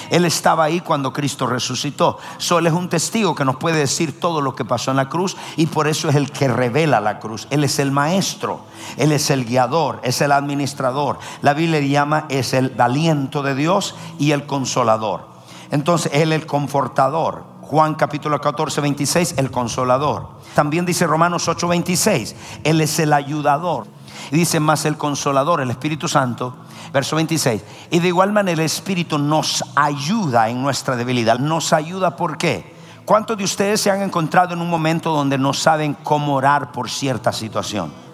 Él 0.10 0.26
estaba 0.26 0.64
ahí 0.64 0.80
cuando 0.80 1.14
Cristo 1.14 1.48
resucitó. 1.48 2.18
Solo 2.38 2.68
es 2.68 2.74
un 2.74 2.90
testigo 2.90 3.36
que 3.36 3.46
nos 3.46 3.58
puede 3.58 3.80
decir 3.80 4.20
todo 4.20 4.42
lo 4.42 4.56
que 4.56 4.66
pasó 4.66 4.92
en 4.92 4.98
la 4.98 5.10
cruz 5.10 5.38
y 5.56 5.68
por 5.68 5.88
eso 5.88 6.10
es 6.10 6.16
el 6.16 6.32
que 6.32 6.48
revela 6.48 7.02
la 7.02 7.20
cruz. 7.20 7.48
Él 7.50 7.64
es 7.64 7.80
el 7.80 7.92
maestro, 7.92 8.62
Él 8.98 9.12
es 9.12 9.30
el 9.30 9.46
guiador, 9.46 10.00
es 10.04 10.22
el 10.22 10.32
administrador. 10.32 11.20
La 11.42 11.54
Biblia 11.54 11.80
llama 11.82 12.26
es 12.30 12.54
el 12.54 12.74
aliento 12.80 13.44
de 13.44 13.56
Dios 13.56 13.96
y 14.20 14.32
el 14.32 14.46
consolador. 14.46 15.28
Entonces 15.72 16.12
Él 16.14 16.32
el 16.32 16.46
confortador. 16.46 17.57
Juan 17.70 17.96
capítulo 17.96 18.40
14, 18.40 18.82
26, 18.82 19.36
el 19.38 19.52
consolador. 19.52 20.30
También 20.56 20.86
dice 20.86 21.06
Romanos 21.06 21.48
8, 21.48 21.68
26, 21.68 22.36
Él 22.64 22.82
es 22.82 23.00
el 23.00 23.14
ayudador. 23.14 23.88
Y 24.32 24.38
dice 24.38 24.60
más 24.60 24.86
el 24.86 24.98
consolador, 24.98 25.62
el 25.62 25.70
Espíritu 25.70 26.08
Santo 26.08 26.56
Verso 26.94 27.16
26. 27.16 27.64
Y 27.92 28.00
de 28.00 28.08
igual 28.08 28.32
manera 28.32 28.62
el 28.62 28.66
Espíritu 28.66 29.18
nos 29.18 29.64
ayuda 29.76 30.50
en 30.50 30.62
nuestra 30.62 30.96
debilidad. 30.96 31.40
Nos 31.40 31.74
ayuda 31.74 32.16
¿por 32.16 32.38
qué? 32.38 32.76
¿Cuántos 33.06 33.38
de 33.38 33.44
ustedes 33.44 33.82
se 33.82 33.92
han 33.92 34.02
encontrado 34.02 34.54
en 34.54 34.62
un 34.62 34.70
momento 34.70 35.14
donde 35.14 35.38
no 35.38 35.54
saben 35.54 35.96
cómo 36.04 36.36
orar 36.36 36.72
por 36.72 36.90
cierta 36.90 37.32
situación? 37.32 38.07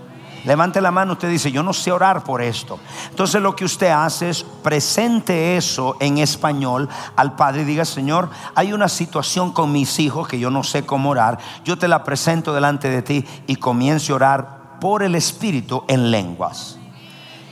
Levante 0.45 0.81
la 0.81 0.91
mano, 0.91 1.13
usted 1.13 1.29
dice, 1.29 1.51
yo 1.51 1.63
no 1.63 1.71
sé 1.71 1.91
orar 1.91 2.23
por 2.23 2.41
esto. 2.41 2.77
Entonces 3.09 3.41
lo 3.41 3.55
que 3.55 3.63
usted 3.63 3.89
hace 3.89 4.29
es 4.29 4.43
presente 4.43 5.55
eso 5.55 5.95
en 5.99 6.17
español 6.17 6.89
al 7.15 7.35
Padre 7.35 7.61
y 7.61 7.65
diga, 7.65 7.85
Señor, 7.85 8.29
hay 8.53 8.73
una 8.73 8.89
situación 8.89 9.53
con 9.53 9.71
mis 9.71 9.99
hijos 9.99 10.27
que 10.27 10.39
yo 10.39 10.49
no 10.49 10.63
sé 10.63 10.85
cómo 10.85 11.11
orar. 11.11 11.37
Yo 11.63 11.77
te 11.77 11.87
la 11.87 12.03
presento 12.03 12.53
delante 12.53 12.89
de 12.89 13.01
ti 13.01 13.25
y 13.47 13.55
comience 13.55 14.11
a 14.11 14.15
orar 14.15 14.79
por 14.81 15.01
el 15.01 15.15
Espíritu 15.15 15.85
en 15.87 16.11
lenguas. 16.11 16.77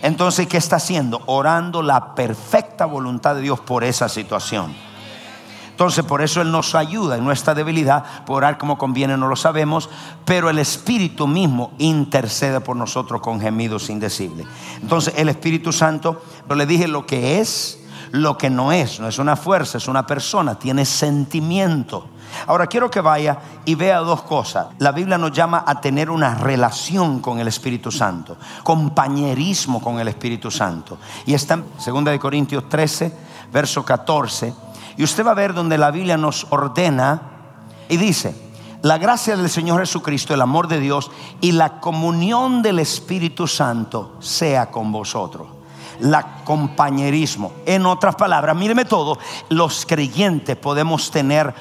Entonces, 0.01 0.47
¿qué 0.47 0.57
está 0.57 0.77
haciendo? 0.77 1.21
Orando 1.27 1.81
la 1.81 2.13
perfecta 2.13 2.85
voluntad 2.85 3.35
de 3.35 3.41
Dios 3.41 3.59
por 3.59 3.83
esa 3.83 4.09
situación. 4.09 4.90
Entonces, 5.81 6.05
por 6.05 6.21
eso 6.21 6.41
Él 6.41 6.51
nos 6.51 6.75
ayuda 6.75 7.17
en 7.17 7.23
nuestra 7.23 7.55
debilidad, 7.55 8.03
por 8.27 8.37
orar 8.37 8.59
como 8.59 8.77
conviene, 8.77 9.17
no 9.17 9.27
lo 9.27 9.35
sabemos, 9.35 9.89
pero 10.25 10.47
el 10.51 10.59
Espíritu 10.59 11.25
mismo 11.25 11.71
intercede 11.79 12.61
por 12.61 12.75
nosotros 12.75 13.19
con 13.19 13.41
gemidos 13.41 13.89
indecibles. 13.89 14.45
Entonces, 14.79 15.15
el 15.17 15.27
Espíritu 15.27 15.73
Santo, 15.73 16.21
yo 16.47 16.53
le 16.53 16.67
dije 16.67 16.87
lo 16.87 17.07
que 17.07 17.39
es, 17.39 17.79
lo 18.11 18.37
que 18.37 18.51
no 18.51 18.71
es, 18.71 18.99
no 18.99 19.07
es 19.07 19.17
una 19.17 19.35
fuerza, 19.35 19.79
es 19.79 19.87
una 19.87 20.05
persona, 20.05 20.53
tiene 20.53 20.85
sentimiento. 20.85 22.09
Ahora 22.45 22.67
quiero 22.67 22.91
que 22.91 23.01
vaya 23.01 23.39
y 23.65 23.73
vea 23.73 23.97
dos 24.01 24.21
cosas. 24.21 24.67
La 24.77 24.91
Biblia 24.91 25.17
nos 25.17 25.31
llama 25.31 25.63
a 25.65 25.81
tener 25.81 26.11
una 26.11 26.35
relación 26.35 27.21
con 27.21 27.39
el 27.39 27.47
Espíritu 27.47 27.91
Santo, 27.91 28.37
compañerismo 28.61 29.81
con 29.81 29.99
el 29.99 30.09
Espíritu 30.09 30.51
Santo. 30.51 30.99
Y 31.25 31.33
está 31.33 31.55
en 31.55 31.65
2 31.83 32.19
Corintios 32.19 32.69
13, 32.69 33.11
verso 33.51 33.83
14. 33.83 34.69
Y 34.97 35.03
usted 35.03 35.25
va 35.25 35.31
a 35.31 35.35
ver 35.35 35.53
donde 35.53 35.77
la 35.77 35.91
Biblia 35.91 36.17
nos 36.17 36.47
ordena 36.49 37.21
y 37.89 37.97
dice, 37.97 38.35
la 38.81 38.97
gracia 38.97 39.37
del 39.37 39.49
Señor 39.49 39.79
Jesucristo, 39.79 40.33
el 40.33 40.41
amor 40.41 40.67
de 40.67 40.79
Dios 40.79 41.11
y 41.39 41.51
la 41.51 41.79
comunión 41.79 42.61
del 42.61 42.79
Espíritu 42.79 43.47
Santo 43.47 44.17
sea 44.19 44.71
con 44.71 44.91
vosotros 44.91 45.47
la 46.01 46.43
compañerismo. 46.43 47.53
En 47.65 47.85
otras 47.85 48.15
palabras, 48.15 48.55
míreme 48.55 48.85
todo, 48.85 49.17
los 49.49 49.85
creyentes 49.85 50.57
podemos 50.57 51.11
tener 51.11 51.53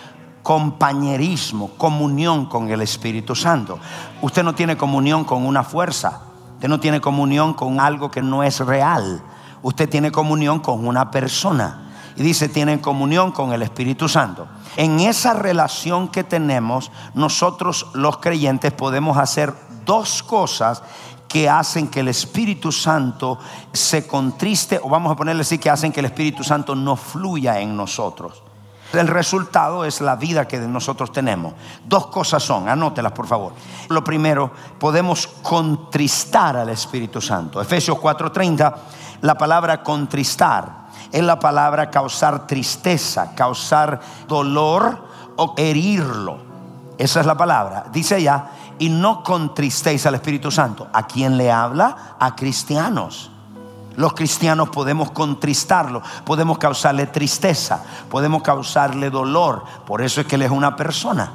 compañerismo, 0.42 1.70
comunión 1.76 2.46
con 2.46 2.70
el 2.70 2.80
Espíritu 2.80 3.34
Santo. 3.36 3.78
Usted 4.22 4.42
no 4.42 4.54
tiene 4.54 4.76
comunión 4.76 5.24
con 5.24 5.46
una 5.46 5.62
fuerza, 5.62 6.22
usted 6.54 6.68
no 6.68 6.80
tiene 6.80 7.00
comunión 7.00 7.54
con 7.54 7.80
algo 7.80 8.10
que 8.10 8.22
no 8.22 8.42
es 8.42 8.60
real, 8.60 9.22
usted 9.62 9.88
tiene 9.88 10.10
comunión 10.10 10.60
con 10.60 10.86
una 10.86 11.10
persona. 11.10 11.89
Y 12.16 12.22
dice, 12.22 12.48
tiene 12.48 12.80
comunión 12.80 13.32
con 13.32 13.52
el 13.52 13.62
Espíritu 13.62 14.08
Santo. 14.08 14.48
En 14.76 15.00
esa 15.00 15.34
relación 15.34 16.08
que 16.08 16.24
tenemos, 16.24 16.90
nosotros 17.14 17.88
los 17.94 18.18
creyentes 18.18 18.72
podemos 18.72 19.16
hacer 19.16 19.54
dos 19.84 20.22
cosas 20.22 20.82
que 21.28 21.48
hacen 21.48 21.88
que 21.88 22.00
el 22.00 22.08
Espíritu 22.08 22.72
Santo 22.72 23.38
se 23.72 24.06
contriste, 24.06 24.80
o 24.82 24.88
vamos 24.88 25.12
a 25.12 25.16
ponerle 25.16 25.42
así, 25.42 25.58
que 25.58 25.70
hacen 25.70 25.92
que 25.92 26.00
el 26.00 26.06
Espíritu 26.06 26.42
Santo 26.42 26.74
no 26.74 26.96
fluya 26.96 27.60
en 27.60 27.76
nosotros. 27.76 28.42
El 28.92 29.06
resultado 29.06 29.84
es 29.84 30.00
la 30.00 30.16
vida 30.16 30.48
que 30.48 30.58
nosotros 30.58 31.12
tenemos. 31.12 31.54
Dos 31.86 32.08
cosas 32.08 32.42
son, 32.42 32.68
anótelas 32.68 33.12
por 33.12 33.26
favor. 33.26 33.52
Lo 33.88 34.02
primero, 34.02 34.50
podemos 34.78 35.26
contristar 35.26 36.56
al 36.56 36.70
Espíritu 36.70 37.20
Santo. 37.20 37.60
Efesios 37.60 37.98
4:30, 37.98 38.74
la 39.22 39.36
palabra 39.36 39.82
contristar 39.82 40.88
es 41.12 41.22
la 41.22 41.38
palabra 41.38 41.90
causar 41.90 42.46
tristeza, 42.46 43.34
causar 43.34 44.00
dolor 44.26 44.98
o 45.36 45.54
herirlo. 45.56 46.38
Esa 46.98 47.20
es 47.20 47.26
la 47.26 47.36
palabra. 47.36 47.86
Dice 47.92 48.16
allá, 48.16 48.50
y 48.78 48.88
no 48.88 49.22
contristéis 49.22 50.04
al 50.06 50.16
Espíritu 50.16 50.50
Santo. 50.50 50.88
¿A 50.92 51.06
quién 51.06 51.36
le 51.36 51.52
habla? 51.52 52.16
A 52.18 52.34
cristianos. 52.34 53.30
Los 53.96 54.14
cristianos 54.14 54.70
podemos 54.70 55.10
contristarlo, 55.10 56.02
podemos 56.24 56.58
causarle 56.58 57.06
tristeza, 57.06 57.82
podemos 58.08 58.42
causarle 58.42 59.10
dolor. 59.10 59.64
Por 59.86 60.02
eso 60.02 60.20
es 60.20 60.26
que 60.26 60.36
Él 60.36 60.42
es 60.42 60.50
una 60.50 60.76
persona. 60.76 61.32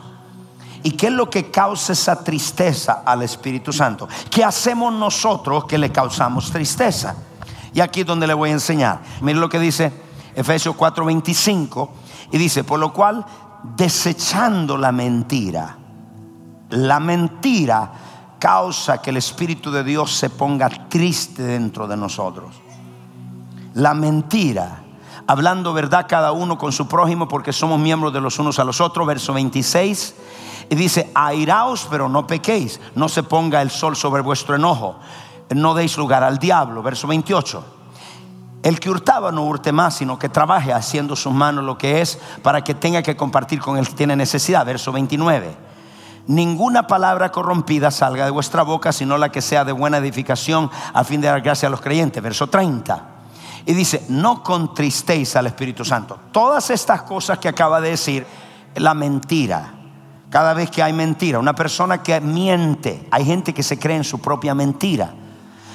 ¿Y 0.84 0.92
qué 0.92 1.08
es 1.08 1.14
lo 1.14 1.30
que 1.30 1.50
causa 1.50 1.94
esa 1.94 2.24
tristeza 2.24 3.02
al 3.06 3.24
Espíritu 3.24 3.74
Santo? 3.74 4.08
¿Qué 4.30 4.44
hacemos 4.44 4.94
nosotros 4.94 5.66
que 5.66 5.78
le 5.78 5.92
causamos 5.92 6.52
tristeza? 6.52 7.16
Y 7.74 7.82
aquí 7.82 8.02
es 8.02 8.06
donde 8.06 8.28
le 8.28 8.34
voy 8.34 8.52
a 8.52 8.54
enseñar. 8.54 9.00
Miren 9.22 9.42
lo 9.42 9.50
que 9.50 9.60
dice 9.60 9.92
Efesios 10.36 10.76
4:25. 10.76 11.90
Y 12.32 12.38
dice, 12.38 12.64
por 12.64 12.80
lo 12.80 12.94
cual, 12.94 13.26
desechando 13.76 14.78
la 14.78 14.92
mentira. 14.92 15.76
La 16.70 17.00
mentira 17.00 17.92
causa 18.46 19.02
que 19.02 19.10
el 19.10 19.18
Espíritu 19.18 19.72
de 19.72 19.84
Dios 19.84 20.16
se 20.16 20.30
ponga 20.30 20.70
triste 20.70 21.42
dentro 21.42 21.88
de 21.88 21.98
nosotros. 21.98 22.54
La 23.74 23.96
mentira, 23.96 24.84
hablando 25.26 25.74
verdad 25.74 26.06
cada 26.08 26.32
uno 26.32 26.56
con 26.56 26.72
su 26.72 26.88
prójimo 26.88 27.28
porque 27.28 27.52
somos 27.52 27.80
miembros 27.80 28.14
de 28.14 28.22
los 28.22 28.38
unos 28.38 28.60
a 28.60 28.64
los 28.64 28.82
otros, 28.82 29.08
verso 29.08 29.34
26. 29.34 30.16
Y 30.70 30.76
dice, 30.76 31.10
airaos 31.16 31.88
pero 31.90 32.08
no 32.08 32.28
pequéis, 32.28 32.80
no 32.94 33.10
se 33.10 33.24
ponga 33.24 33.64
el 33.64 33.72
sol 33.72 33.96
sobre 33.96 34.22
vuestro 34.22 34.54
enojo, 34.54 35.00
no 35.50 35.74
deis 35.74 35.98
lugar 35.98 36.24
al 36.24 36.38
diablo, 36.38 36.84
verso 36.84 37.08
28. 37.08 37.66
El 38.62 38.80
que 38.80 38.92
hurtaba 38.92 39.32
no 39.32 39.44
hurte 39.44 39.72
más, 39.72 39.96
sino 39.96 40.20
que 40.20 40.30
trabaje 40.30 40.72
haciendo 40.72 41.16
sus 41.16 41.34
manos 41.34 41.64
lo 41.64 41.80
que 41.80 42.00
es 42.00 42.20
para 42.44 42.64
que 42.64 42.76
tenga 42.76 43.02
que 43.02 43.18
compartir 43.18 43.60
con 43.60 43.80
el 43.80 43.88
que 43.88 43.96
tiene 43.96 44.16
necesidad, 44.16 44.68
verso 44.68 44.92
29 44.92 45.66
ninguna 46.28 46.88
palabra 46.88 47.32
corrompida 47.32 47.92
salga 47.92 48.26
de 48.26 48.32
vuestra 48.32 48.64
boca, 48.64 48.92
sino 48.92 49.18
la 49.18 49.32
que 49.32 49.42
sea 49.42 49.66
de 49.66 49.72
buena 49.72 49.98
edificación, 49.98 50.70
a 50.94 51.04
fin 51.04 51.22
de 51.22 51.28
dar 51.28 51.42
gracia 51.42 51.68
a 51.68 51.72
los 51.72 51.82
creyentes. 51.82 52.22
Verso 52.22 52.48
30. 52.48 53.10
Y 53.66 53.74
dice, 53.74 54.06
no 54.10 54.44
contristéis 54.44 55.36
al 55.36 55.48
Espíritu 55.48 55.84
Santo. 55.84 56.20
Todas 56.32 56.70
estas 56.70 57.02
cosas 57.04 57.40
que 57.40 57.50
acaba 57.50 57.82
de 57.82 57.90
decir, 57.90 58.26
la 58.76 58.94
mentira. 58.94 59.74
Cada 60.30 60.54
vez 60.54 60.70
que 60.70 60.84
hay 60.84 60.94
mentira, 60.94 61.40
una 61.40 61.56
persona 61.56 62.04
que 62.04 62.20
miente, 62.20 63.08
hay 63.10 63.26
gente 63.26 63.54
que 63.54 63.64
se 63.64 63.80
cree 63.80 63.98
en 63.98 64.04
su 64.04 64.20
propia 64.20 64.54
mentira. 64.54 65.14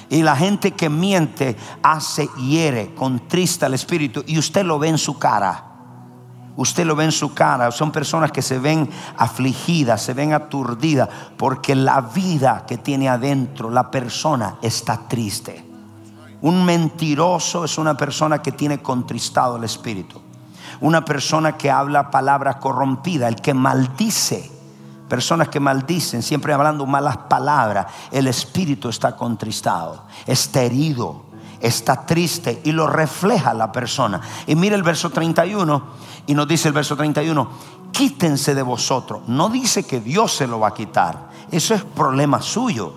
Y 0.09 0.23
la 0.23 0.37
gente 0.37 0.73
que 0.73 0.91
miente 0.91 1.57
hace, 1.83 2.29
hiere, 2.37 2.95
contrista 2.95 3.67
al 3.67 3.75
Espíritu. 3.75 4.23
Y 4.27 4.39
usted 4.39 4.65
lo 4.65 4.79
ve 4.79 4.89
en 4.89 4.99
su 4.99 5.19
cara. 5.19 5.70
Usted 6.57 6.85
lo 6.85 6.97
ve 6.97 7.05
en 7.05 7.13
su 7.13 7.33
cara. 7.33 7.71
Son 7.71 7.91
personas 7.91 8.33
que 8.33 8.43
se 8.43 8.59
ven 8.59 8.89
afligidas, 9.17 10.03
se 10.03 10.15
ven 10.15 10.33
aturdidas, 10.33 11.09
porque 11.37 11.75
la 11.75 12.01
vida 12.01 12.65
que 12.67 12.79
tiene 12.79 13.09
adentro 13.09 13.71
la 13.71 13.91
persona 13.91 14.57
está 14.63 15.09
triste. 15.09 15.65
Un 16.43 16.65
mentiroso 16.65 17.65
es 17.65 17.79
una 17.79 17.97
persona 17.97 18.41
que 18.41 18.53
tiene 18.53 18.81
contristado 18.81 19.57
el 19.57 19.65
espíritu. 19.65 20.21
Una 20.81 21.05
persona 21.05 21.57
que 21.57 21.71
habla 21.71 22.11
palabra 22.11 22.59
corrompida, 22.59 23.29
el 23.29 23.37
que 23.37 23.53
maldice. 23.53 24.51
Personas 25.09 25.49
que 25.49 25.61
maldicen, 25.61 26.23
siempre 26.23 26.55
hablando 26.55 26.87
malas 26.87 27.17
palabras. 27.17 27.87
El 28.11 28.27
espíritu 28.27 28.89
está 28.89 29.17
contristado, 29.17 30.05
está 30.25 30.63
herido, 30.63 31.25
está 31.61 32.07
triste 32.07 32.61
y 32.65 32.73
lo 32.73 32.87
refleja 32.87 33.55
la 33.55 33.71
persona. 33.71 34.21
Y 34.47 34.55
mire 34.55 34.77
el 34.77 34.83
verso 34.83 35.11
31 35.11 35.83
y 36.27 36.35
nos 36.35 36.49
dice 36.49 36.69
el 36.69 36.75
verso 36.75 36.97
31, 36.97 37.51
quítense 37.93 38.55
de 38.55 38.63
vosotros. 38.63 39.23
No 39.27 39.49
dice 39.49 39.85
que 39.85 40.01
Dios 40.01 40.33
se 40.35 40.47
lo 40.47 40.61
va 40.61 40.69
a 40.69 40.75
quitar. 40.75 41.31
Eso 41.51 41.75
es 41.75 41.83
problema 41.83 42.41
suyo. 42.41 42.95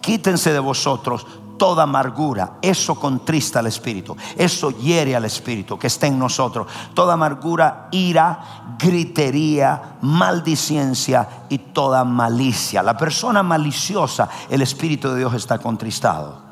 Quítense 0.00 0.52
de 0.52 0.60
vosotros 0.60 1.26
toda 1.58 1.82
amargura. 1.82 2.58
Eso 2.62 2.94
contrista 2.94 3.58
al 3.58 3.66
espíritu. 3.66 4.16
Eso 4.36 4.70
hiere 4.70 5.14
al 5.16 5.24
espíritu 5.24 5.78
que 5.78 5.88
está 5.88 6.06
en 6.06 6.18
nosotros. 6.18 6.68
Toda 6.94 7.14
amargura, 7.14 7.88
ira, 7.90 8.76
gritería, 8.78 9.96
maldiciencia 10.00 11.28
y 11.48 11.58
toda 11.58 12.04
malicia. 12.04 12.82
La 12.82 12.96
persona 12.96 13.42
maliciosa, 13.42 14.28
el 14.48 14.62
espíritu 14.62 15.10
de 15.10 15.18
Dios 15.18 15.34
está 15.34 15.58
contristado. 15.58 16.47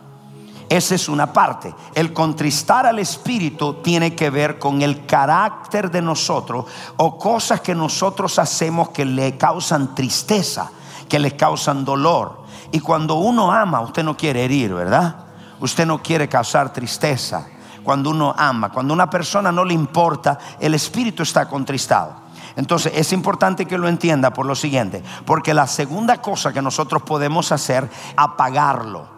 Esa 0.69 0.97
es 0.97 1.09
una 1.09 1.33
parte. 1.33 1.73
El 1.95 2.13
contristar 2.13 2.87
al 2.87 2.99
Espíritu 2.99 3.75
tiene 3.75 4.15
que 4.15 4.31
ver 4.31 4.59
con 4.59 4.83
el 4.83 5.07
carácter 5.07 5.91
de 5.91 6.03
nosotros 6.03 6.65
o 6.97 7.17
cosas 7.19 7.61
que 7.61 7.75
nosotros 7.75 8.39
hacemos 8.39 8.89
que 8.89 9.05
le 9.05 9.37
causan 9.37 9.95
tristeza, 9.95 10.71
que 11.09 11.21
le 11.21 11.37
causan 11.37 11.85
dolor. 11.85 12.43
Y 12.73 12.81
cuando 12.81 13.15
uno 13.15 13.53
ama, 13.53 13.81
usted 13.81 14.03
no 14.03 14.17
quiere 14.17 14.45
herir, 14.45 14.75
¿verdad? 14.75 15.17
Usted 15.61 15.87
no 15.87 16.03
quiere 16.03 16.29
causar 16.29 16.73
tristeza. 16.73 17.47
Cuando 17.85 18.11
uno 18.11 18.35
ama, 18.37 18.71
cuando 18.71 18.93
una 18.93 19.09
persona 19.09 19.53
no 19.53 19.65
le 19.65 19.75
importa, 19.75 20.37
el 20.59 20.75
Espíritu 20.75 21.23
está 21.23 21.49
contristado. 21.49 22.27
Entonces 22.57 22.93
es 22.97 23.13
importante 23.13 23.67
que 23.67 23.79
lo 23.79 23.87
entienda 23.87 24.33
por 24.33 24.47
lo 24.47 24.57
siguiente, 24.57 25.05
porque 25.25 25.55
la 25.55 25.69
segunda 25.69 26.21
cosa 26.21 26.53
que 26.53 26.63
nosotros 26.63 27.03
podemos 27.03 27.53
hacer, 27.53 27.89
apagarlo. 28.17 29.16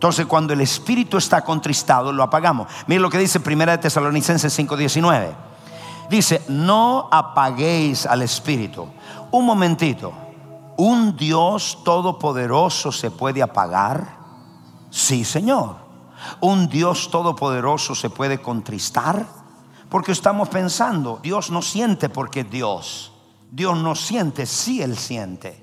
Entonces 0.00 0.24
cuando 0.24 0.54
el 0.54 0.62
espíritu 0.62 1.18
está 1.18 1.42
contristado, 1.42 2.10
lo 2.10 2.22
apagamos. 2.22 2.68
Mire 2.86 3.02
lo 3.02 3.10
que 3.10 3.18
dice 3.18 3.38
Primera 3.38 3.72
de 3.72 3.82
Tesalonicenses 3.82 4.58
5:19. 4.58 5.34
Dice, 6.08 6.42
no 6.48 7.06
apaguéis 7.12 8.06
al 8.06 8.22
espíritu. 8.22 8.88
Un 9.30 9.44
momentito. 9.44 10.10
¿Un 10.78 11.18
Dios 11.18 11.80
todopoderoso 11.84 12.90
se 12.90 13.10
puede 13.10 13.42
apagar? 13.42 14.16
Sí, 14.88 15.22
Señor. 15.22 15.76
¿Un 16.40 16.70
Dios 16.70 17.10
todopoderoso 17.10 17.94
se 17.94 18.08
puede 18.08 18.40
contristar? 18.40 19.26
Porque 19.90 20.12
estamos 20.12 20.48
pensando, 20.48 21.20
Dios 21.22 21.50
no 21.50 21.60
siente 21.60 22.08
porque 22.08 22.44
Dios. 22.44 23.12
Dios 23.50 23.76
no 23.76 23.94
siente, 23.94 24.46
sí 24.46 24.80
Él 24.80 24.96
siente. 24.96 25.62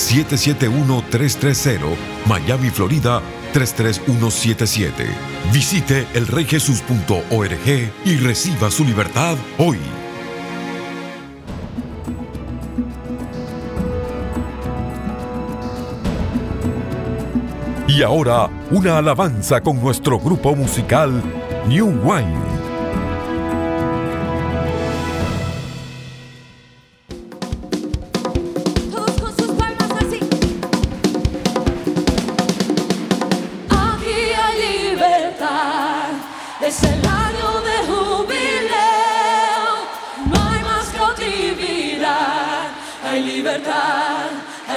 771-330, 0.00 1.96
Miami, 2.26 2.70
Florida 2.70 3.20
33177. 3.52 5.06
Visite 5.52 6.06
elreyjesus.org 6.14 7.92
y 8.04 8.16
reciba 8.16 8.70
su 8.70 8.84
libertad 8.84 9.36
hoy. 9.58 9.78
Y 17.88 18.02
ahora, 18.02 18.48
una 18.70 18.98
alabanza 18.98 19.60
con 19.60 19.80
nuestro 19.80 20.18
grupo 20.18 20.54
musical 20.54 21.22
New 21.66 21.88
Wine. 22.04 22.59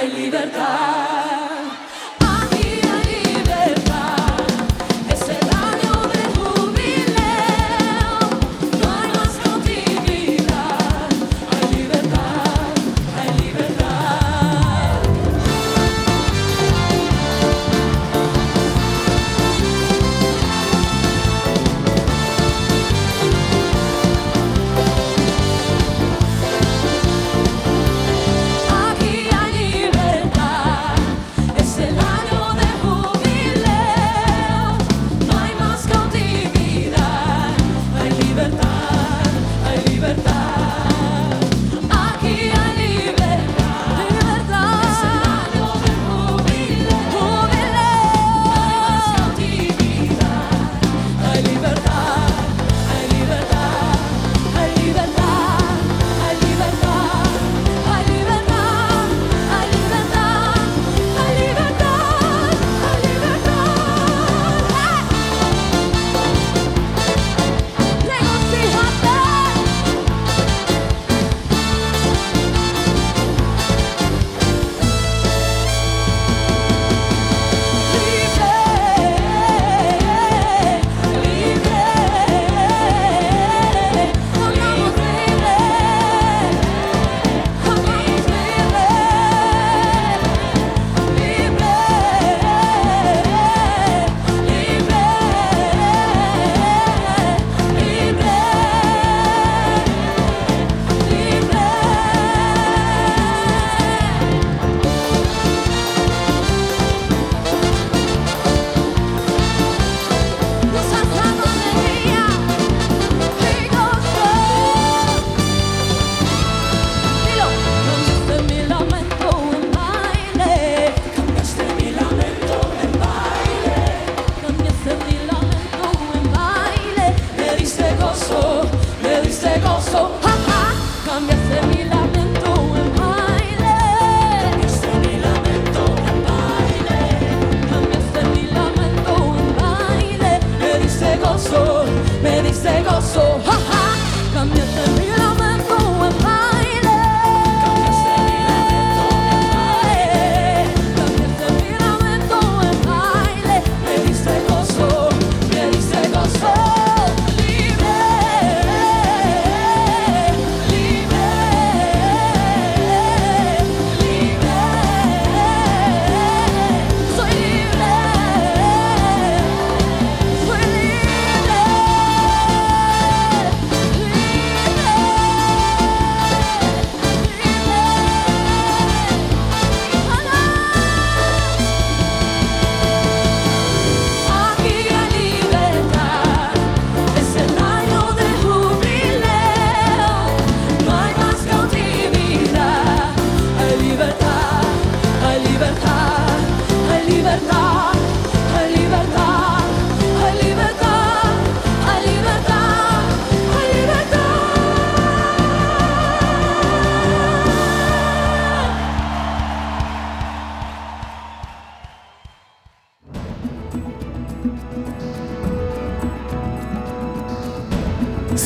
libertad. 0.08 1.43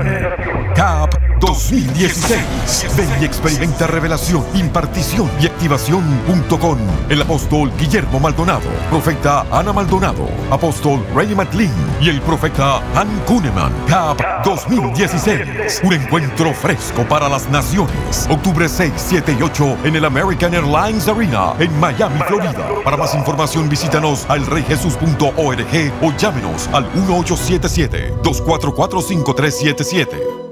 CAP 0.74 1.29
2016. 1.40 2.96
Ven 2.96 3.08
y 3.20 3.24
experimenta 3.24 3.86
revelación, 3.86 4.44
impartición 4.54 5.30
y 5.40 5.46
activación 5.46 6.04
junto 6.26 6.58
con 6.58 6.78
el 7.08 7.22
apóstol 7.22 7.72
Guillermo 7.78 8.20
Maldonado, 8.20 8.68
profeta 8.90 9.46
Ana 9.50 9.72
Maldonado, 9.72 10.28
apóstol 10.50 11.04
Ray 11.14 11.34
McLean 11.34 11.72
y 12.00 12.10
el 12.10 12.20
profeta 12.20 12.76
Han 12.94 13.08
Kuneman. 13.26 13.72
CAP 13.88 14.20
2016. 14.44 15.80
Un 15.82 15.94
encuentro 15.94 16.52
fresco 16.52 17.02
para 17.08 17.28
las 17.28 17.48
naciones. 17.48 18.26
Octubre 18.30 18.68
6, 18.68 18.92
7 18.96 19.36
y 19.38 19.42
8 19.42 19.78
en 19.84 19.96
el 19.96 20.04
American 20.04 20.54
Airlines 20.54 21.08
Arena 21.08 21.54
en 21.58 21.78
Miami, 21.80 22.20
Florida. 22.26 22.68
Para 22.84 22.96
más 22.96 23.14
información 23.14 23.68
visítanos 23.68 24.26
al 24.28 24.46
reyjesus.org 24.46 25.92
o 26.02 26.12
llámenos 26.16 26.68
al 26.72 26.84
1877 26.94 28.14
244 28.22 29.00
5377. 29.00 30.49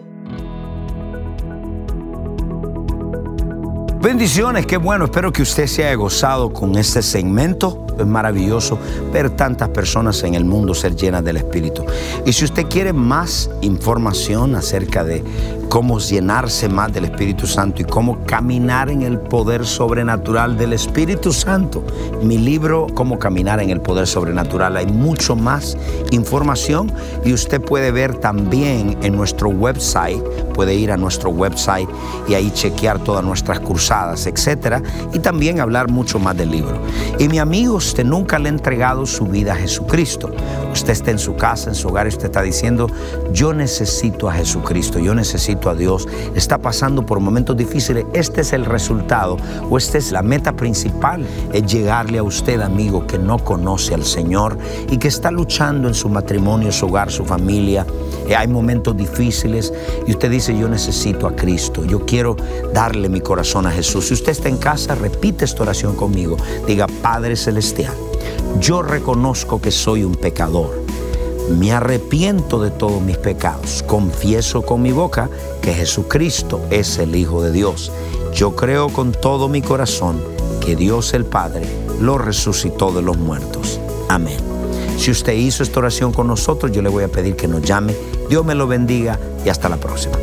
Bendiciones, 4.18 4.66
qué 4.66 4.78
bueno. 4.78 5.04
Espero 5.04 5.32
que 5.32 5.42
usted 5.42 5.68
se 5.68 5.84
haya 5.84 5.94
gozado 5.94 6.52
con 6.52 6.76
este 6.76 7.02
segmento 7.02 7.86
Es 7.98 8.06
maravilloso 8.06 8.78
ver 9.12 9.30
tantas 9.30 9.68
personas 9.70 10.22
en 10.22 10.34
el 10.34 10.44
mundo 10.44 10.74
ser 10.74 10.94
llenas 10.94 11.24
del 11.24 11.38
Espíritu. 11.38 11.84
Y 12.24 12.32
si 12.32 12.44
usted 12.44 12.66
quiere 12.68 12.92
más 12.92 13.50
información 13.60 14.54
acerca 14.54 15.04
de 15.04 15.24
cómo 15.68 15.98
llenarse 15.98 16.68
más 16.68 16.92
del 16.92 17.04
Espíritu 17.04 17.46
Santo 17.46 17.82
y 17.82 17.84
cómo 17.84 18.24
caminar 18.24 18.88
en 18.90 19.02
el 19.02 19.18
poder 19.18 19.66
sobrenatural 19.66 20.56
del 20.56 20.72
Espíritu 20.72 21.32
Santo. 21.32 21.84
Mi 22.22 22.38
libro, 22.38 22.86
Cómo 22.94 23.18
caminar 23.18 23.60
en 23.60 23.70
el 23.70 23.80
poder 23.80 24.06
sobrenatural, 24.06 24.76
hay 24.76 24.86
mucho 24.86 25.36
más 25.36 25.76
información 26.10 26.90
y 27.24 27.32
usted 27.32 27.60
puede 27.60 27.90
ver 27.90 28.16
también 28.16 28.96
en 29.02 29.16
nuestro 29.16 29.50
website, 29.50 30.22
puede 30.54 30.74
ir 30.74 30.90
a 30.90 30.96
nuestro 30.96 31.30
website 31.30 31.88
y 32.28 32.34
ahí 32.34 32.50
chequear 32.50 32.98
todas 32.98 33.24
nuestras 33.24 33.60
cursadas, 33.60 34.26
etcétera, 34.26 34.82
y 35.12 35.18
también 35.18 35.60
hablar 35.60 35.90
mucho 35.90 36.18
más 36.18 36.36
del 36.36 36.50
libro. 36.50 36.80
Y 37.18 37.28
mi 37.28 37.38
amigo, 37.38 37.78
usted 37.88 38.04
nunca 38.04 38.38
le 38.38 38.48
ha 38.48 38.52
entregado 38.52 39.06
su 39.06 39.26
vida 39.26 39.54
a 39.54 39.56
Jesucristo. 39.56 40.30
Usted 40.72 40.92
está 40.92 41.10
en 41.10 41.18
su 41.18 41.36
casa, 41.36 41.70
en 41.70 41.74
su 41.74 41.88
hogar 41.88 42.06
y 42.06 42.10
usted 42.10 42.26
está 42.26 42.42
diciendo, 42.42 42.88
yo 43.32 43.52
necesito 43.52 44.28
a 44.28 44.34
Jesucristo, 44.34 44.98
yo 44.98 45.14
necesito 45.14 45.70
a 45.70 45.74
Dios, 45.74 46.06
está 46.34 46.58
pasando 46.58 47.04
por 47.04 47.20
momentos 47.20 47.56
difíciles, 47.56 48.04
este 48.12 48.42
es 48.42 48.52
el 48.52 48.64
resultado 48.64 49.38
o 49.70 49.78
esta 49.78 49.98
es 49.98 50.12
la 50.12 50.22
meta 50.22 50.52
principal, 50.52 51.26
es 51.52 51.66
llegarle 51.66 52.18
a 52.18 52.22
usted, 52.22 52.60
amigo, 52.60 53.06
que 53.06 53.18
no 53.18 53.38
conoce 53.38 53.94
al 53.94 54.04
Señor 54.04 54.58
y 54.90 54.98
que 54.98 55.08
está 55.08 55.30
luchando 55.30 55.88
en 55.88 55.94
su 55.94 56.08
matrimonio, 56.08 56.70
su 56.70 56.86
hogar, 56.86 57.10
su 57.10 57.24
familia. 57.24 57.86
Eh, 58.28 58.36
hay 58.36 58.48
momentos 58.48 58.96
difíciles 58.96 59.72
y 60.06 60.10
usted 60.10 60.30
dice, 60.30 60.56
yo 60.56 60.68
necesito 60.68 61.26
a 61.26 61.34
Cristo, 61.34 61.84
yo 61.84 62.04
quiero 62.04 62.36
darle 62.74 63.08
mi 63.08 63.20
corazón 63.20 63.66
a 63.66 63.70
Jesús. 63.70 64.08
Si 64.08 64.14
usted 64.14 64.32
está 64.32 64.48
en 64.48 64.58
casa, 64.58 64.94
repite 64.94 65.46
esta 65.46 65.62
oración 65.62 65.96
conmigo. 65.96 66.36
Diga, 66.66 66.86
Padre 67.02 67.34
Celestial, 67.36 67.77
yo 68.60 68.82
reconozco 68.82 69.60
que 69.60 69.70
soy 69.70 70.04
un 70.04 70.14
pecador 70.14 70.88
me 71.48 71.72
arrepiento 71.72 72.60
de 72.60 72.70
todos 72.70 73.00
mis 73.00 73.16
pecados. 73.16 73.82
Confieso 73.86 74.62
con 74.62 74.82
mi 74.82 74.92
boca 74.92 75.30
que 75.62 75.72
Jesucristo 75.72 76.60
es 76.70 76.98
el 76.98 77.16
Hijo 77.16 77.42
de 77.42 77.52
Dios. 77.52 77.90
Yo 78.34 78.54
creo 78.54 78.88
con 78.88 79.12
todo 79.12 79.48
mi 79.48 79.62
corazón 79.62 80.22
que 80.64 80.76
Dios 80.76 81.14
el 81.14 81.24
Padre 81.24 81.66
lo 82.00 82.18
resucitó 82.18 82.92
de 82.92 83.02
los 83.02 83.16
muertos. 83.16 83.80
Amén. 84.08 84.38
Si 84.98 85.10
usted 85.10 85.32
hizo 85.32 85.62
esta 85.62 85.80
oración 85.80 86.12
con 86.12 86.26
nosotros, 86.26 86.72
yo 86.72 86.82
le 86.82 86.88
voy 86.88 87.04
a 87.04 87.08
pedir 87.08 87.36
que 87.36 87.48
nos 87.48 87.62
llame. 87.62 87.94
Dios 88.28 88.44
me 88.44 88.54
lo 88.54 88.66
bendiga 88.66 89.18
y 89.44 89.48
hasta 89.48 89.68
la 89.68 89.76
próxima. 89.76 90.18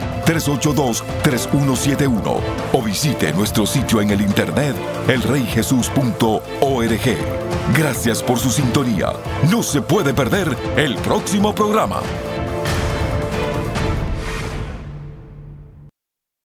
382-3171, 0.25 1.21
1-305-382-3171 1.21 2.39
o 2.73 2.81
visite 2.81 3.31
nuestro 3.33 3.65
sitio 3.65 4.01
en 4.01 4.11
el 4.11 4.21
internet 4.21 4.75
elreyjesus.org. 5.07 7.17
Gracias 7.77 8.23
por 8.23 8.39
su 8.39 8.49
sintonía. 8.49 9.13
No 9.49 9.63
se 9.63 9.81
puede 9.81 10.13
perder 10.13 10.55
el 10.77 10.95
próximo 10.97 11.53
programa. 11.53 12.01